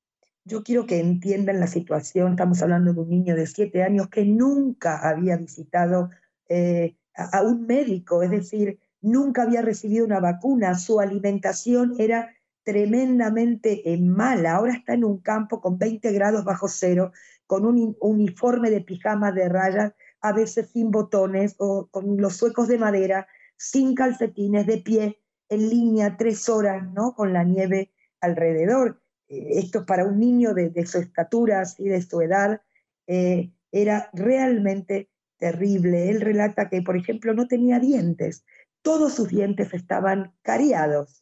yo 0.45 0.63
quiero 0.63 0.87
que 0.87 0.99
entiendan 0.99 1.61
la 1.61 1.67
situación, 1.67 2.33
estamos 2.33 2.63
hablando 2.63 2.93
de 2.93 3.01
un 3.01 3.09
niño 3.09 3.37
de 3.37 3.47
siete 3.47 3.83
años 3.83 4.09
que 4.09 4.25
nunca 4.25 5.09
había 5.09 5.37
visitado 5.37 6.11
eh, 6.49 6.97
a, 7.15 7.43
un 7.43 7.67
médico, 7.67 8.23
es 8.23 8.31
decir, 8.31 8.79
nunca 9.03 9.43
había 9.43 9.61
recibido 9.61 10.07
una 10.07 10.21
vacuna, 10.21 10.79
su 10.79 11.01
alimentación 11.01 11.95
era 11.99 12.35
tremendamente 12.65 13.83
mala, 14.01 14.55
ahora 14.55 14.73
está 14.73 14.95
en 14.95 15.05
un 15.05 15.19
campo 15.19 15.61
con 15.61 15.79
20 15.79 16.13
grados 16.13 16.45
bajo 16.45 16.69
cero, 16.69 17.13
con 17.47 17.67
un 17.67 17.97
uniforme 18.01 18.71
de 18.71 18.81
pijama 18.81 19.33
de 19.33 19.49
rayas, 19.49 19.93
a 20.21 20.33
veces 20.33 20.71
sin 20.73 20.91
botones 20.91 21.57
o 21.59 21.89
con 21.91 22.17
los 22.17 22.37
suecos 22.37 22.69
de 22.69 22.79
madera, 22.79 23.27
sin 23.57 23.95
calcetines, 23.95 24.67
de 24.67 24.79
pie, 24.79 25.19
en 25.49 25.69
línea, 25.69 26.17
tres 26.17 26.49
horas, 26.49 26.91
¿no? 26.95 27.15
Con 27.15 27.33
la 27.33 27.45
nieve 27.45 27.93
alrededor. 28.21 29.03
Eh, 29.29 29.59
esto 29.59 29.85
para 29.85 30.05
un 30.05 30.19
niño 30.19 30.55
de, 30.55 30.87
su 30.87 30.99
estatura 30.99 31.65
y 31.77 31.89
de 31.89 32.01
su 32.01 32.21
edad 32.21 32.63
eh, 33.07 33.53
era 33.71 34.09
realmente 34.13 35.11
terrible. 35.39 36.09
Él 36.09 36.21
relata 36.21 36.69
que, 36.69 36.83
por 36.83 36.97
ejemplo, 36.97 37.35
no 37.35 37.49
tenía 37.49 37.81
dientes, 37.81 38.45
todos 38.83 39.15
sus 39.15 39.29
dientes 39.29 39.73
estaban 39.73 40.35
cariados. 40.43 41.21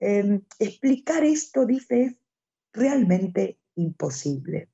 Em, 0.00 0.42
explicar 0.58 1.24
esto, 1.24 1.66
dice, 1.66 2.02
es 2.04 2.16
realmente 2.72 3.58
imposible. 3.76 4.70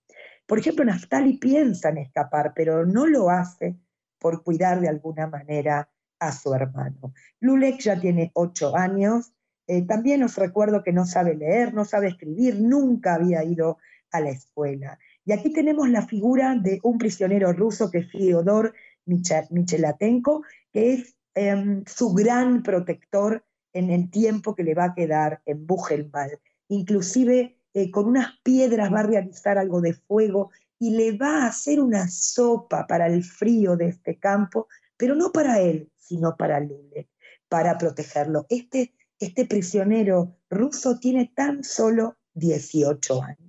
Por 0.46 0.58
ejemplo, 0.58 0.84
Naftali 0.84 1.38
piensa 1.38 1.88
en 1.88 1.98
escapar, 1.98 2.52
pero 2.54 2.86
no 2.86 3.06
lo 3.06 3.30
hace 3.30 3.76
por 4.18 4.42
cuidar 4.42 4.80
de 4.80 4.88
alguna 4.88 5.26
manera 5.26 5.90
a 6.18 6.32
su 6.32 6.54
hermano. 6.54 7.12
Lulek 7.40 7.80
ya 7.80 8.00
tiene 8.00 8.30
ocho 8.34 8.76
años, 8.76 9.32
eh, 9.66 9.82
también 9.86 10.22
os 10.22 10.36
recuerdo 10.36 10.82
que 10.82 10.92
no 10.92 11.06
sabe 11.06 11.34
leer, 11.34 11.72
no 11.72 11.84
sabe 11.84 12.08
escribir, 12.08 12.60
nunca 12.60 13.14
había 13.14 13.42
ido 13.44 13.78
a 14.10 14.20
la 14.20 14.30
escuela. 14.30 14.98
Y 15.24 15.32
aquí 15.32 15.52
tenemos 15.52 15.88
la 15.88 16.06
figura 16.06 16.54
de 16.54 16.80
un 16.82 16.98
prisionero 16.98 17.52
ruso 17.52 17.90
que 17.90 17.98
es 17.98 18.10
Fyodor 18.10 18.74
Michelatenko, 19.06 20.42
que 20.70 20.94
es 20.94 21.16
em, 21.34 21.84
su 21.86 22.12
gran 22.12 22.62
protector 22.62 23.44
en 23.72 23.90
el 23.90 24.10
tiempo 24.10 24.54
que 24.54 24.62
le 24.62 24.74
va 24.74 24.84
a 24.84 24.94
quedar 24.94 25.42
en 25.46 25.66
Buchenwald. 25.66 26.38
Inclusive 26.68 27.58
eh, 27.74 27.90
con 27.90 28.06
unas 28.06 28.38
piedras 28.42 28.92
va 28.92 29.00
a 29.00 29.06
realizar 29.06 29.58
algo 29.58 29.80
de 29.80 29.94
fuego 29.94 30.50
y 30.78 30.90
le 30.90 31.16
va 31.16 31.42
a 31.42 31.48
hacer 31.48 31.80
una 31.80 32.08
sopa 32.08 32.86
para 32.86 33.06
el 33.06 33.24
frío 33.24 33.76
de 33.76 33.88
este 33.88 34.18
campo, 34.18 34.68
pero 34.96 35.14
no 35.14 35.32
para 35.32 35.60
él, 35.60 35.90
sino 35.98 36.36
para 36.36 36.60
Lule, 36.60 37.08
para 37.48 37.76
protegerlo. 37.78 38.46
Este, 38.48 38.94
este 39.18 39.46
prisionero 39.46 40.36
ruso 40.50 40.98
tiene 40.98 41.32
tan 41.34 41.64
solo 41.64 42.16
18 42.34 43.22
años. 43.22 43.43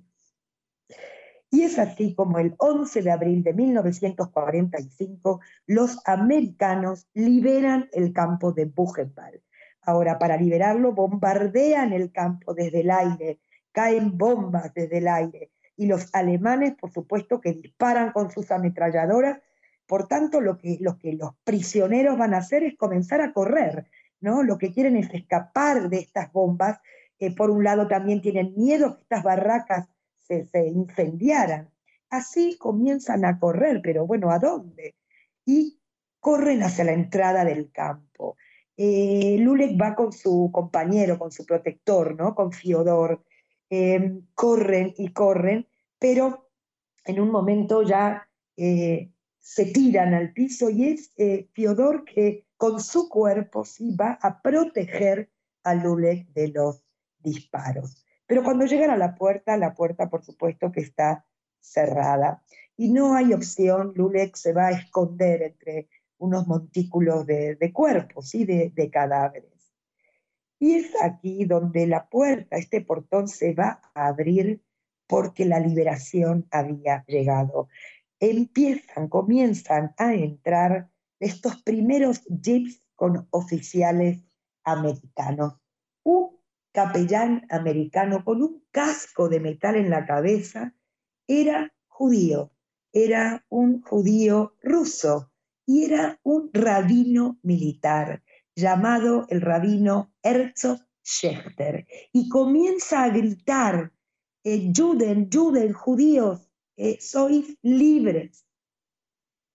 Y 1.50 1.62
es 1.62 1.78
así 1.78 2.14
como 2.14 2.38
el 2.38 2.54
11 2.58 3.02
de 3.02 3.10
abril 3.10 3.42
de 3.42 3.54
1945 3.54 5.40
los 5.66 5.98
americanos 6.04 7.08
liberan 7.14 7.88
el 7.92 8.12
campo 8.12 8.52
de 8.52 8.64
Buchenwald. 8.64 9.40
Ahora, 9.82 10.18
para 10.18 10.36
liberarlo, 10.36 10.92
bombardean 10.92 11.92
el 11.92 12.10
campo 12.10 12.52
desde 12.54 12.80
el 12.80 12.90
aire, 12.90 13.38
caen 13.70 14.18
bombas 14.18 14.74
desde 14.74 14.98
el 14.98 15.06
aire. 15.06 15.52
Y 15.76 15.86
los 15.86 16.12
alemanes, 16.12 16.74
por 16.74 16.90
supuesto, 16.90 17.40
que 17.40 17.52
disparan 17.52 18.10
con 18.10 18.30
sus 18.30 18.50
ametralladoras. 18.50 19.38
Por 19.86 20.08
tanto, 20.08 20.40
lo 20.40 20.58
que, 20.58 20.78
lo 20.80 20.98
que 20.98 21.12
los 21.12 21.36
prisioneros 21.44 22.18
van 22.18 22.34
a 22.34 22.38
hacer 22.38 22.64
es 22.64 22.76
comenzar 22.76 23.20
a 23.20 23.32
correr. 23.32 23.88
¿no? 24.20 24.42
Lo 24.42 24.58
que 24.58 24.72
quieren 24.72 24.96
es 24.96 25.12
escapar 25.14 25.88
de 25.88 25.98
estas 25.98 26.32
bombas. 26.32 26.80
Por 27.36 27.50
un 27.50 27.62
lado, 27.62 27.86
también 27.86 28.20
tienen 28.20 28.54
miedo 28.56 28.96
que 28.96 29.02
estas 29.02 29.22
barracas 29.22 29.88
se, 30.26 30.68
incendiaran. 30.68 31.70
Así 32.10 32.56
comienzan 32.58 33.24
a 33.24 33.38
correr, 33.38 33.80
pero 33.82 34.06
bueno, 34.06 34.30
¿a 34.30 34.38
dónde? 34.38 34.94
Y 35.44 35.80
corren 36.20 36.62
hacia 36.62 36.84
la 36.84 36.92
entrada 36.92 37.44
del 37.44 37.70
campo. 37.70 38.36
Eh, 38.76 39.36
Lulek 39.40 39.80
va 39.80 39.94
con 39.94 40.12
su 40.12 40.50
compañero, 40.52 41.18
con 41.18 41.32
su 41.32 41.44
protector, 41.46 42.14
¿no? 42.16 42.34
Con 42.34 42.52
Fiodor. 42.52 43.24
Em, 43.68 44.26
corren 44.34 44.94
y 44.96 45.08
corren, 45.12 45.66
pero 45.98 46.50
en 47.04 47.20
un 47.20 47.30
momento 47.30 47.82
ya 47.82 48.28
eh, 48.56 49.10
se 49.40 49.66
tiran 49.66 50.14
al 50.14 50.32
piso 50.32 50.70
y 50.70 50.86
es 50.86 51.12
eh, 51.16 51.48
Fiodor 51.52 52.04
que 52.04 52.46
con 52.56 52.80
su 52.80 53.08
cuerpo 53.08 53.64
sí 53.64 53.94
va 53.94 54.18
a 54.22 54.40
proteger 54.40 55.30
a 55.64 55.74
Lulek 55.74 56.28
de 56.28 56.48
los 56.48 56.84
disparos. 57.18 58.05
Pero 58.26 58.42
cuando 58.42 58.66
llegan 58.66 58.90
a 58.90 58.96
la 58.96 59.14
puerta, 59.14 59.56
la 59.56 59.74
puerta 59.74 60.08
por 60.08 60.24
supuesto 60.24 60.72
que 60.72 60.80
está 60.80 61.26
cerrada 61.60 62.42
y 62.76 62.90
no 62.90 63.14
hay 63.14 63.32
opción, 63.32 63.92
Lulek 63.94 64.36
se 64.36 64.52
va 64.52 64.68
a 64.68 64.72
esconder 64.72 65.42
entre 65.42 65.88
unos 66.18 66.46
montículos 66.46 67.26
de, 67.26 67.70
cuerpos 67.72 68.34
y 68.34 68.44
de, 68.44 68.70
de 68.74 68.90
cadáveres. 68.90 69.72
Y 70.58 70.74
es 70.74 70.92
aquí 71.02 71.44
donde 71.44 71.86
la 71.86 72.08
puerta, 72.08 72.56
este 72.56 72.80
portón 72.80 73.28
se 73.28 73.54
va 73.54 73.80
a 73.94 74.06
abrir 74.08 74.62
porque 75.06 75.44
la 75.44 75.60
liberación 75.60 76.46
había 76.50 77.04
llegado. 77.06 77.68
Empiezan, 78.18 79.08
comienzan 79.08 79.94
a 79.98 80.14
entrar 80.14 80.90
estos 81.20 81.62
primeros 81.62 82.24
jeeps 82.26 82.82
con 82.94 83.26
oficiales 83.30 84.24
americanos. 84.64 85.54
Capellán 86.76 87.46
americano 87.48 88.22
con 88.22 88.42
un 88.42 88.62
casco 88.70 89.30
de 89.30 89.40
metal 89.40 89.76
en 89.76 89.88
la 89.88 90.04
cabeza, 90.04 90.74
era 91.26 91.72
judío, 91.86 92.52
era 92.92 93.46
un 93.48 93.80
judío 93.80 94.56
ruso 94.62 95.32
y 95.64 95.84
era 95.84 96.20
un 96.22 96.50
rabino 96.52 97.38
militar 97.42 98.22
llamado 98.54 99.24
el 99.30 99.40
rabino 99.40 100.12
Herzog 100.22 100.80
Schechter 101.02 101.86
y 102.12 102.28
comienza 102.28 103.04
a 103.04 103.08
gritar, 103.08 103.94
eh, 104.44 104.70
Juden, 104.76 105.30
Juden, 105.32 105.72
judíos, 105.72 106.46
eh, 106.76 106.98
sois 107.00 107.56
libres. 107.62 108.44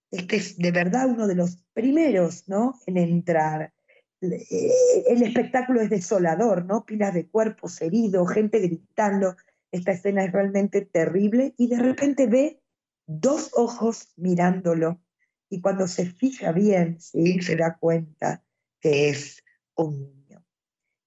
Este 0.09 0.37
es 0.37 0.57
de 0.57 0.71
verdad 0.71 1.07
uno 1.07 1.27
de 1.27 1.35
los 1.35 1.57
primeros 1.73 2.47
¿no? 2.47 2.79
en 2.87 2.97
entrar. 2.97 3.75
El 4.21 5.23
espectáculo 5.23 5.81
es 5.81 5.89
desolador, 5.89 6.65
¿no? 6.65 6.85
Pilas 6.85 7.13
de 7.13 7.27
cuerpos 7.27 7.81
heridos, 7.81 8.31
gente 8.31 8.59
gritando. 8.59 9.35
Esta 9.71 9.93
escena 9.93 10.23
es 10.23 10.31
realmente 10.31 10.81
terrible 10.81 11.55
y 11.57 11.67
de 11.67 11.77
repente 11.77 12.27
ve 12.27 12.61
dos 13.07 13.51
ojos 13.55 14.13
mirándolo 14.17 15.01
y 15.49 15.59
cuando 15.59 15.87
se 15.87 16.05
fija 16.05 16.51
bien, 16.51 16.99
¿sí? 17.01 17.41
se 17.41 17.55
da 17.55 17.77
cuenta 17.77 18.43
que 18.79 19.09
es 19.09 19.43
un 19.75 19.99
niño. 19.99 20.45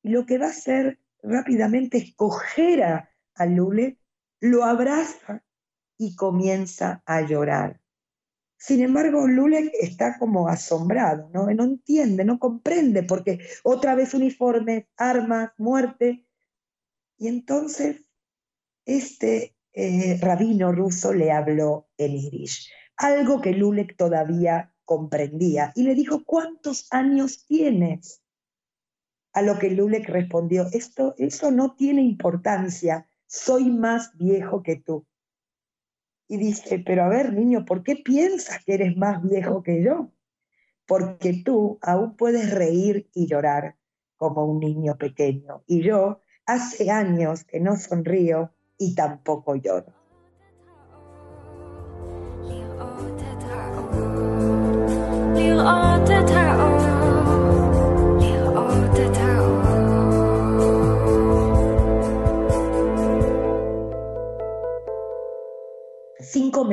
Y 0.02 0.10
lo 0.10 0.26
que 0.26 0.38
va 0.38 0.46
a 0.46 0.50
hacer 0.50 0.98
rápidamente 1.22 1.98
es 1.98 2.14
coger 2.14 2.82
a 2.82 3.46
Lule, 3.46 3.98
lo 4.40 4.64
abraza 4.64 5.42
y 5.96 6.14
comienza 6.14 7.02
a 7.06 7.22
llorar. 7.22 7.80
Sin 8.56 8.80
embargo, 8.82 9.26
Lulek 9.26 9.72
está 9.80 10.18
como 10.18 10.48
asombrado, 10.48 11.28
¿no? 11.32 11.46
No 11.50 11.64
entiende, 11.64 12.24
no 12.24 12.38
comprende, 12.38 13.02
porque 13.02 13.40
otra 13.62 13.94
vez 13.94 14.14
uniformes, 14.14 14.86
armas, 14.96 15.50
muerte. 15.58 16.26
Y 17.18 17.28
entonces 17.28 18.00
este 18.86 19.56
eh, 19.72 20.18
rabino 20.20 20.72
ruso 20.72 21.12
le 21.12 21.32
habló 21.32 21.88
en 21.98 22.12
irish, 22.12 22.70
algo 22.96 23.40
que 23.40 23.52
Lulek 23.52 23.96
todavía 23.96 24.72
comprendía, 24.84 25.72
y 25.74 25.82
le 25.82 25.94
dijo, 25.94 26.24
¿cuántos 26.24 26.86
años 26.92 27.46
tienes? 27.46 28.22
A 29.32 29.42
lo 29.42 29.58
que 29.58 29.70
Lulek 29.70 30.08
respondió, 30.08 30.66
Esto, 30.72 31.14
eso 31.18 31.50
no 31.50 31.74
tiene 31.74 32.02
importancia, 32.02 33.08
soy 33.26 33.70
más 33.70 34.16
viejo 34.16 34.62
que 34.62 34.76
tú. 34.76 35.06
Y 36.28 36.38
dice, 36.38 36.82
pero 36.84 37.04
a 37.04 37.08
ver, 37.08 37.32
niño, 37.32 37.64
¿por 37.64 37.82
qué 37.82 37.96
piensas 37.96 38.64
que 38.64 38.74
eres 38.74 38.96
más 38.96 39.22
viejo 39.22 39.62
que 39.62 39.82
yo? 39.82 40.10
Porque 40.86 41.42
tú 41.44 41.78
aún 41.82 42.16
puedes 42.16 42.52
reír 42.52 43.08
y 43.14 43.26
llorar 43.26 43.76
como 44.16 44.44
un 44.46 44.60
niño 44.60 44.96
pequeño. 44.96 45.62
Y 45.66 45.82
yo 45.82 46.20
hace 46.46 46.90
años 46.90 47.44
que 47.44 47.60
no 47.60 47.76
sonrío 47.76 48.52
y 48.78 48.94
tampoco 48.94 49.56
lloro. 49.56 49.92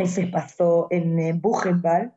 Meses 0.02 0.32
pasó 0.32 0.88
en 0.90 1.40
Buchenwald 1.40 2.12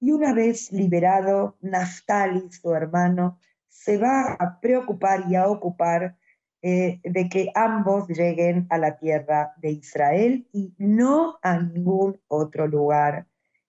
y 0.00 0.12
una 0.12 0.32
vez 0.32 0.70
liberado, 0.70 1.56
Naftali, 1.62 2.48
su 2.52 2.72
hermano, 2.72 3.40
se 3.68 3.98
va 3.98 4.36
a 4.38 4.60
preocupar 4.60 5.24
y 5.28 5.34
a 5.34 5.48
ocupar 5.48 6.16
eh, 6.62 7.00
de 7.02 7.28
que 7.28 7.50
ambos 7.56 8.06
lleguen 8.08 8.68
a 8.70 8.78
la 8.78 8.98
tierra 8.98 9.52
de 9.56 9.72
Israel 9.72 10.48
y 10.52 10.74
no 10.78 11.38
a 11.42 11.58
ningún 11.58 12.20
otro 12.28 12.68
lugar, 12.68 13.26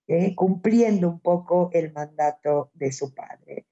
eh, 0.07 0.35
cumpliendo 0.35 1.09
un 1.09 1.19
poco 1.19 1.71
el 1.73 1.91
mandato 1.91 2.69
de 2.75 2.91
su 2.91 3.15
padre. 3.15 3.65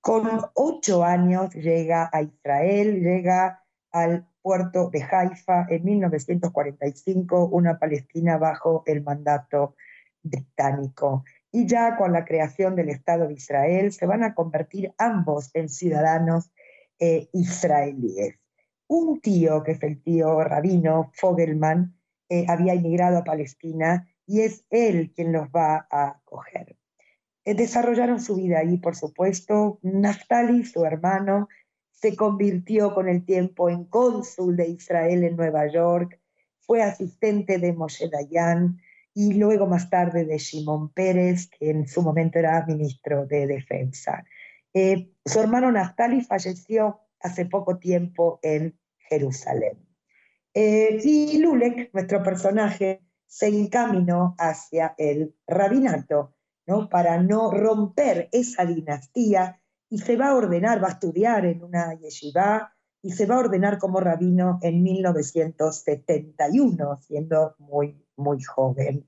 Con 0.00 0.26
ocho 0.54 1.04
años 1.04 1.52
llega 1.54 2.08
a 2.10 2.22
Israel, 2.22 3.02
llega 3.02 3.62
al 3.90 4.26
puerto 4.44 4.90
de 4.90 5.02
Haifa 5.02 5.66
en 5.70 5.84
1945, 5.86 7.46
una 7.46 7.78
Palestina 7.78 8.36
bajo 8.36 8.82
el 8.84 9.02
mandato 9.02 9.74
británico. 10.22 11.24
Y 11.50 11.66
ya 11.66 11.96
con 11.96 12.12
la 12.12 12.26
creación 12.26 12.76
del 12.76 12.90
Estado 12.90 13.26
de 13.26 13.34
Israel 13.34 13.90
se 13.90 14.04
van 14.04 14.22
a 14.22 14.34
convertir 14.34 14.92
ambos 14.98 15.50
en 15.54 15.70
ciudadanos 15.70 16.52
eh, 16.98 17.30
israelíes. 17.32 18.38
Un 18.86 19.22
tío, 19.22 19.62
que 19.62 19.72
es 19.72 19.82
el 19.82 20.02
tío 20.02 20.44
rabino 20.44 21.10
Fogelman, 21.14 21.94
eh, 22.28 22.44
había 22.46 22.74
emigrado 22.74 23.16
a 23.16 23.24
Palestina 23.24 24.06
y 24.26 24.42
es 24.42 24.66
él 24.68 25.10
quien 25.16 25.32
los 25.32 25.48
va 25.48 25.86
a 25.90 26.08
acoger. 26.08 26.76
Eh, 27.46 27.54
desarrollaron 27.54 28.20
su 28.20 28.36
vida 28.36 28.58
ahí, 28.58 28.76
por 28.76 28.94
supuesto. 28.94 29.78
Naftali, 29.80 30.64
su 30.64 30.84
hermano, 30.84 31.48
se 32.04 32.16
convirtió 32.16 32.92
con 32.92 33.08
el 33.08 33.24
tiempo 33.24 33.70
en 33.70 33.86
cónsul 33.86 34.58
de 34.58 34.68
Israel 34.68 35.24
en 35.24 35.36
Nueva 35.36 35.66
York, 35.72 36.20
fue 36.60 36.82
asistente 36.82 37.56
de 37.56 37.72
Moshe 37.72 38.10
Dayan 38.10 38.78
y 39.14 39.32
luego 39.32 39.66
más 39.66 39.88
tarde 39.88 40.26
de 40.26 40.36
Shimon 40.36 40.90
Pérez, 40.90 41.48
que 41.48 41.70
en 41.70 41.88
su 41.88 42.02
momento 42.02 42.38
era 42.38 42.62
ministro 42.66 43.24
de 43.24 43.46
Defensa. 43.46 44.22
Eh, 44.74 45.12
su 45.24 45.40
hermano 45.40 45.72
Naftali 45.72 46.20
falleció 46.20 47.00
hace 47.20 47.46
poco 47.46 47.78
tiempo 47.78 48.38
en 48.42 48.78
Jerusalén. 49.08 49.78
Eh, 50.52 51.00
y 51.02 51.38
Lulek, 51.38 51.88
nuestro 51.94 52.22
personaje, 52.22 53.00
se 53.26 53.46
encaminó 53.48 54.34
hacia 54.36 54.94
el 54.98 55.34
rabinato, 55.46 56.34
¿no? 56.66 56.90
para 56.90 57.16
no 57.22 57.50
romper 57.50 58.28
esa 58.30 58.66
dinastía 58.66 59.58
y 59.94 59.98
se 59.98 60.16
va 60.16 60.30
a 60.30 60.34
ordenar, 60.34 60.82
va 60.82 60.88
a 60.88 60.94
estudiar 60.94 61.46
en 61.46 61.62
una 61.62 61.94
yeshiva 61.94 62.74
y 63.00 63.12
se 63.12 63.26
va 63.26 63.36
a 63.36 63.38
ordenar 63.38 63.78
como 63.78 64.00
rabino 64.00 64.58
en 64.60 64.82
1971, 64.82 66.96
siendo 66.96 67.54
muy, 67.60 68.04
muy 68.16 68.42
joven. 68.42 69.06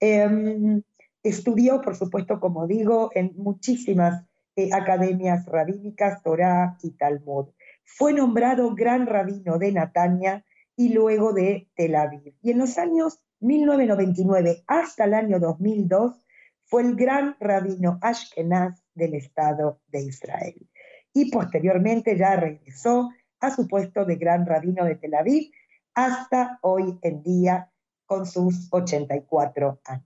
Em, 0.00 0.82
estudió, 1.22 1.80
por 1.80 1.94
supuesto, 1.94 2.40
como 2.40 2.66
digo, 2.66 3.12
en 3.14 3.32
muchísimas 3.36 4.24
eh, 4.56 4.70
academias 4.72 5.46
rabínicas, 5.46 6.20
Torah 6.24 6.78
y 6.82 6.90
Talmud. 6.96 7.50
Fue 7.84 8.12
nombrado 8.12 8.74
gran 8.74 9.06
rabino 9.06 9.58
de 9.58 9.70
Natania 9.70 10.44
y 10.74 10.94
luego 10.94 11.32
de 11.32 11.70
Tel 11.76 11.94
Aviv. 11.94 12.34
Y 12.42 12.50
en 12.50 12.58
los 12.58 12.76
años 12.76 13.20
1999 13.38 14.64
hasta 14.66 15.04
el 15.04 15.14
año 15.14 15.38
2002 15.38 16.26
fue 16.64 16.82
el 16.82 16.96
gran 16.96 17.36
rabino 17.38 18.00
Ashkenaz 18.02 18.83
del 18.94 19.14
Estado 19.14 19.80
de 19.88 20.02
Israel. 20.02 20.68
Y 21.12 21.30
posteriormente 21.30 22.16
ya 22.16 22.36
regresó 22.36 23.10
a 23.40 23.50
su 23.50 23.68
puesto 23.68 24.04
de 24.04 24.16
gran 24.16 24.46
rabino 24.46 24.84
de 24.84 24.96
Tel 24.96 25.14
Aviv 25.14 25.52
hasta 25.94 26.58
hoy 26.62 26.98
en 27.02 27.22
día 27.22 27.70
con 28.06 28.26
sus 28.26 28.68
84 28.70 29.80
años. 29.84 30.04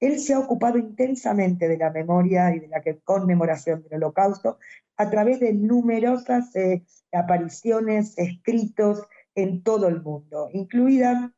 Él 0.00 0.20
se 0.20 0.34
ha 0.34 0.38
ocupado 0.38 0.78
intensamente 0.78 1.68
de 1.68 1.76
la 1.76 1.90
memoria 1.90 2.54
y 2.54 2.60
de 2.60 2.68
la 2.68 2.82
conmemoración 3.04 3.82
del 3.82 3.94
holocausto 3.94 4.58
a 4.96 5.10
través 5.10 5.40
de 5.40 5.52
numerosas 5.52 6.54
eh, 6.54 6.84
apariciones, 7.12 8.16
escritos 8.16 9.02
en 9.34 9.62
todo 9.62 9.88
el 9.88 10.02
mundo, 10.02 10.48
incluida 10.52 11.32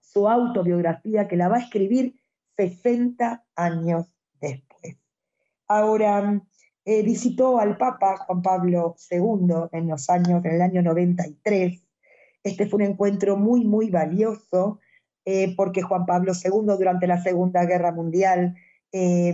su 0.00 0.28
autobiografía 0.28 1.28
que 1.28 1.36
la 1.36 1.48
va 1.48 1.56
a 1.56 1.60
escribir 1.60 2.20
60 2.56 3.44
años. 3.54 4.06
Ahora, 5.70 6.42
eh, 6.84 7.04
visitó 7.04 7.60
al 7.60 7.76
Papa 7.76 8.16
Juan 8.16 8.42
Pablo 8.42 8.96
II 9.08 9.68
en 9.70 9.86
los 9.86 10.10
años, 10.10 10.44
en 10.44 10.54
el 10.54 10.62
año 10.62 10.82
93. 10.82 11.80
Este 12.42 12.66
fue 12.66 12.78
un 12.78 12.90
encuentro 12.90 13.36
muy, 13.36 13.64
muy 13.64 13.88
valioso 13.88 14.80
eh, 15.24 15.54
porque 15.56 15.82
Juan 15.82 16.06
Pablo 16.06 16.32
II 16.34 16.74
durante 16.76 17.06
la 17.06 17.22
Segunda 17.22 17.66
Guerra 17.66 17.92
Mundial 17.92 18.56
eh, 18.90 19.32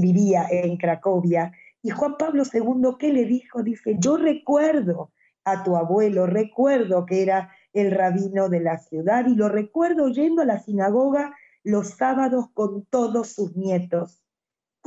vivía 0.00 0.44
en 0.50 0.76
Cracovia. 0.76 1.52
Y 1.84 1.90
Juan 1.90 2.16
Pablo 2.18 2.42
II, 2.52 2.96
¿qué 2.98 3.12
le 3.12 3.24
dijo? 3.24 3.62
Dice, 3.62 3.94
yo 4.00 4.16
recuerdo 4.16 5.12
a 5.44 5.62
tu 5.62 5.76
abuelo, 5.76 6.26
recuerdo 6.26 7.06
que 7.06 7.22
era 7.22 7.52
el 7.72 7.92
rabino 7.92 8.48
de 8.48 8.58
la 8.58 8.78
ciudad 8.78 9.24
y 9.28 9.36
lo 9.36 9.48
recuerdo 9.48 10.08
yendo 10.08 10.42
a 10.42 10.46
la 10.46 10.58
sinagoga 10.58 11.36
los 11.62 11.90
sábados 11.90 12.46
con 12.54 12.86
todos 12.86 13.34
sus 13.34 13.54
nietos. 13.54 14.20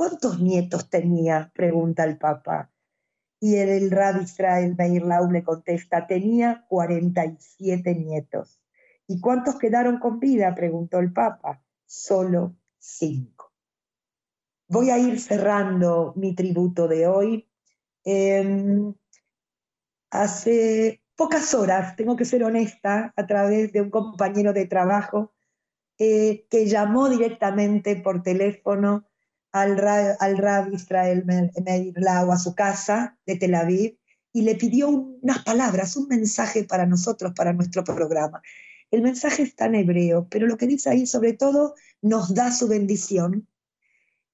¿Cuántos 0.02 0.40
nietos 0.40 0.90
tenía? 0.90 1.52
pregunta 1.54 2.02
el 2.02 2.18
Papa. 2.18 2.72
Y 3.38 3.54
el, 3.54 3.68
el 3.68 3.90
rabbi 3.92 4.24
Israel 4.24 4.74
Meir 4.76 5.04
Lau 5.04 5.30
le 5.30 5.44
contesta, 5.44 6.08
tenía 6.08 6.66
47 6.68 7.94
nietos. 7.94 8.60
¿Y 9.06 9.20
cuántos 9.20 9.60
quedaron 9.60 10.00
con 10.00 10.18
vida? 10.18 10.56
preguntó 10.56 10.98
el 10.98 11.12
Papa. 11.12 11.62
Solo 11.86 12.56
cinco. 12.78 13.52
Voy 14.66 14.90
a 14.90 14.98
ir 14.98 15.20
cerrando 15.20 16.14
mi 16.16 16.34
tributo 16.34 16.88
de 16.88 17.06
hoy. 17.06 17.48
Em, 18.02 18.92
hace 20.10 21.00
pocas 21.14 21.54
horas, 21.54 21.94
tengo 21.94 22.16
que 22.16 22.24
ser 22.24 22.42
honesta, 22.42 23.14
a 23.14 23.26
través 23.28 23.72
de 23.72 23.82
un 23.82 23.90
compañero 23.90 24.52
de 24.52 24.66
trabajo 24.66 25.32
eh, 25.96 26.48
que 26.50 26.66
llamó 26.66 27.08
directamente 27.08 27.94
por 27.94 28.24
teléfono 28.24 29.06
al, 29.52 29.76
Rab 29.76 30.72
Israel 30.72 31.24
Meir 31.24 31.94
Lau 31.96 32.32
a 32.32 32.38
su 32.38 32.54
casa 32.54 33.18
de 33.26 33.36
Tel 33.36 33.54
Aviv 33.54 33.98
y 34.32 34.42
le 34.42 34.54
pidió 34.54 34.88
unas 34.88 35.44
palabras, 35.44 35.96
un 35.96 36.08
mensaje 36.08 36.64
para 36.64 36.86
nosotros, 36.86 37.32
para 37.36 37.52
nuestro 37.52 37.84
programa. 37.84 38.42
El 38.90 39.02
mensaje 39.02 39.42
está 39.42 39.66
en 39.66 39.74
hebreo, 39.74 40.26
pero 40.30 40.46
lo 40.46 40.56
que 40.56 40.66
dice 40.66 40.90
ahí 40.90 41.06
sobre 41.06 41.34
todo 41.34 41.74
nos 42.00 42.34
da 42.34 42.50
su 42.50 42.66
bendición 42.66 43.46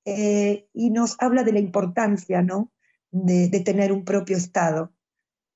eh, 0.04 0.68
y 0.72 0.90
nos 0.90 1.16
habla 1.18 1.42
de 1.42 1.52
la 1.52 1.58
importancia 1.58 2.42
¿no? 2.42 2.72
de, 3.10 3.48
tener 3.60 3.92
un 3.92 4.04
propio 4.04 4.36
Estado 4.36 4.92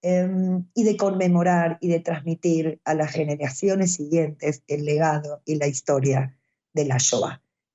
em, 0.02 0.66
y 0.74 0.84
de 0.84 0.96
conmemorar 0.96 1.78
y 1.80 1.88
de 1.88 2.00
transmitir 2.00 2.80
a 2.84 2.94
las 2.94 3.12
generaciones 3.12 3.94
siguientes 3.94 4.62
el 4.66 4.84
legado 4.84 5.40
y 5.44 5.54
la 5.54 5.68
historia 5.68 6.36
de 6.72 6.84
la 6.84 6.98
Shoah. 6.98 7.40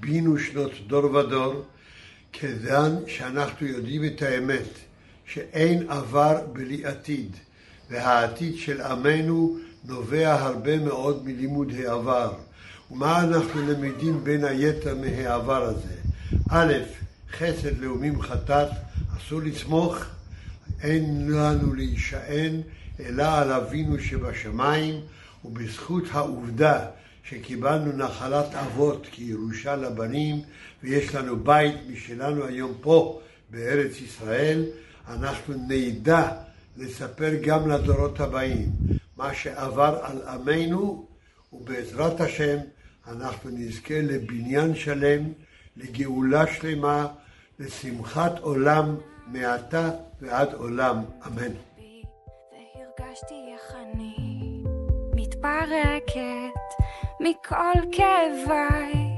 בינו 0.00 0.38
שנות 0.38 0.72
דור 0.86 1.14
ודור, 1.14 1.64
כיוון 2.32 2.96
שאנחנו 3.06 3.66
יודעים 3.66 4.04
את 4.04 4.22
האמת, 4.22 4.68
שאין 5.26 5.90
עבר 5.90 6.40
בלי 6.52 6.84
עתיד, 6.86 7.36
והעתיד 7.90 8.56
של 8.56 8.80
עמנו 8.80 9.58
נובע 9.84 10.32
הרבה 10.32 10.78
מאוד 10.78 11.24
מלימוד 11.24 11.72
העבר. 11.78 12.32
ומה 12.90 13.20
אנחנו 13.20 13.62
למדים 13.72 14.24
בין 14.24 14.44
היתר 14.44 14.96
מהעבר 14.96 15.62
הזה? 15.62 15.94
א', 16.50 16.72
חסד 17.32 17.78
לאומים 17.78 18.22
חטאת, 18.22 18.68
אסור 19.18 19.40
לסמוך, 19.42 19.96
אין 20.82 21.30
לנו 21.30 21.74
להישען 21.74 22.60
אלא 23.00 23.38
על 23.38 23.52
אבינו 23.52 23.98
שבשמיים, 24.00 25.00
ובזכות 25.44 26.04
העובדה 26.12 26.86
שקיבלנו 27.28 27.92
נחלת 27.92 28.54
אבות 28.54 29.06
כירושה 29.10 29.76
לבנים, 29.76 30.40
ויש 30.82 31.14
לנו 31.14 31.36
בית 31.36 31.74
משלנו 31.92 32.44
היום 32.44 32.72
פה, 32.80 33.20
בארץ 33.50 34.00
ישראל, 34.00 34.64
אנחנו 35.08 35.54
נדע 35.68 36.28
לספר 36.76 37.30
גם 37.42 37.70
לדורות 37.70 38.20
הבאים 38.20 38.70
מה 39.16 39.34
שעבר 39.34 39.98
על 40.02 40.22
עמנו, 40.28 41.06
ובעזרת 41.52 42.20
השם 42.20 42.58
אנחנו 43.08 43.50
נזכה 43.52 44.00
לבניין 44.00 44.74
שלם, 44.74 45.22
לגאולה 45.76 46.46
שלמה, 46.46 47.06
לשמחת 47.58 48.38
עולם 48.38 48.96
מעתה 49.26 49.90
ועד 50.20 50.52
עולם. 50.52 50.96
אמן. 51.26 51.52
והרגשתי 52.52 53.34
איך 53.52 53.74
אני 53.74 54.14
מתפרקת 55.14 56.73
מכל 57.20 57.80
כאביי, 57.92 59.16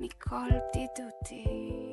מכל 0.00 0.48
בדידותי. 0.50 1.83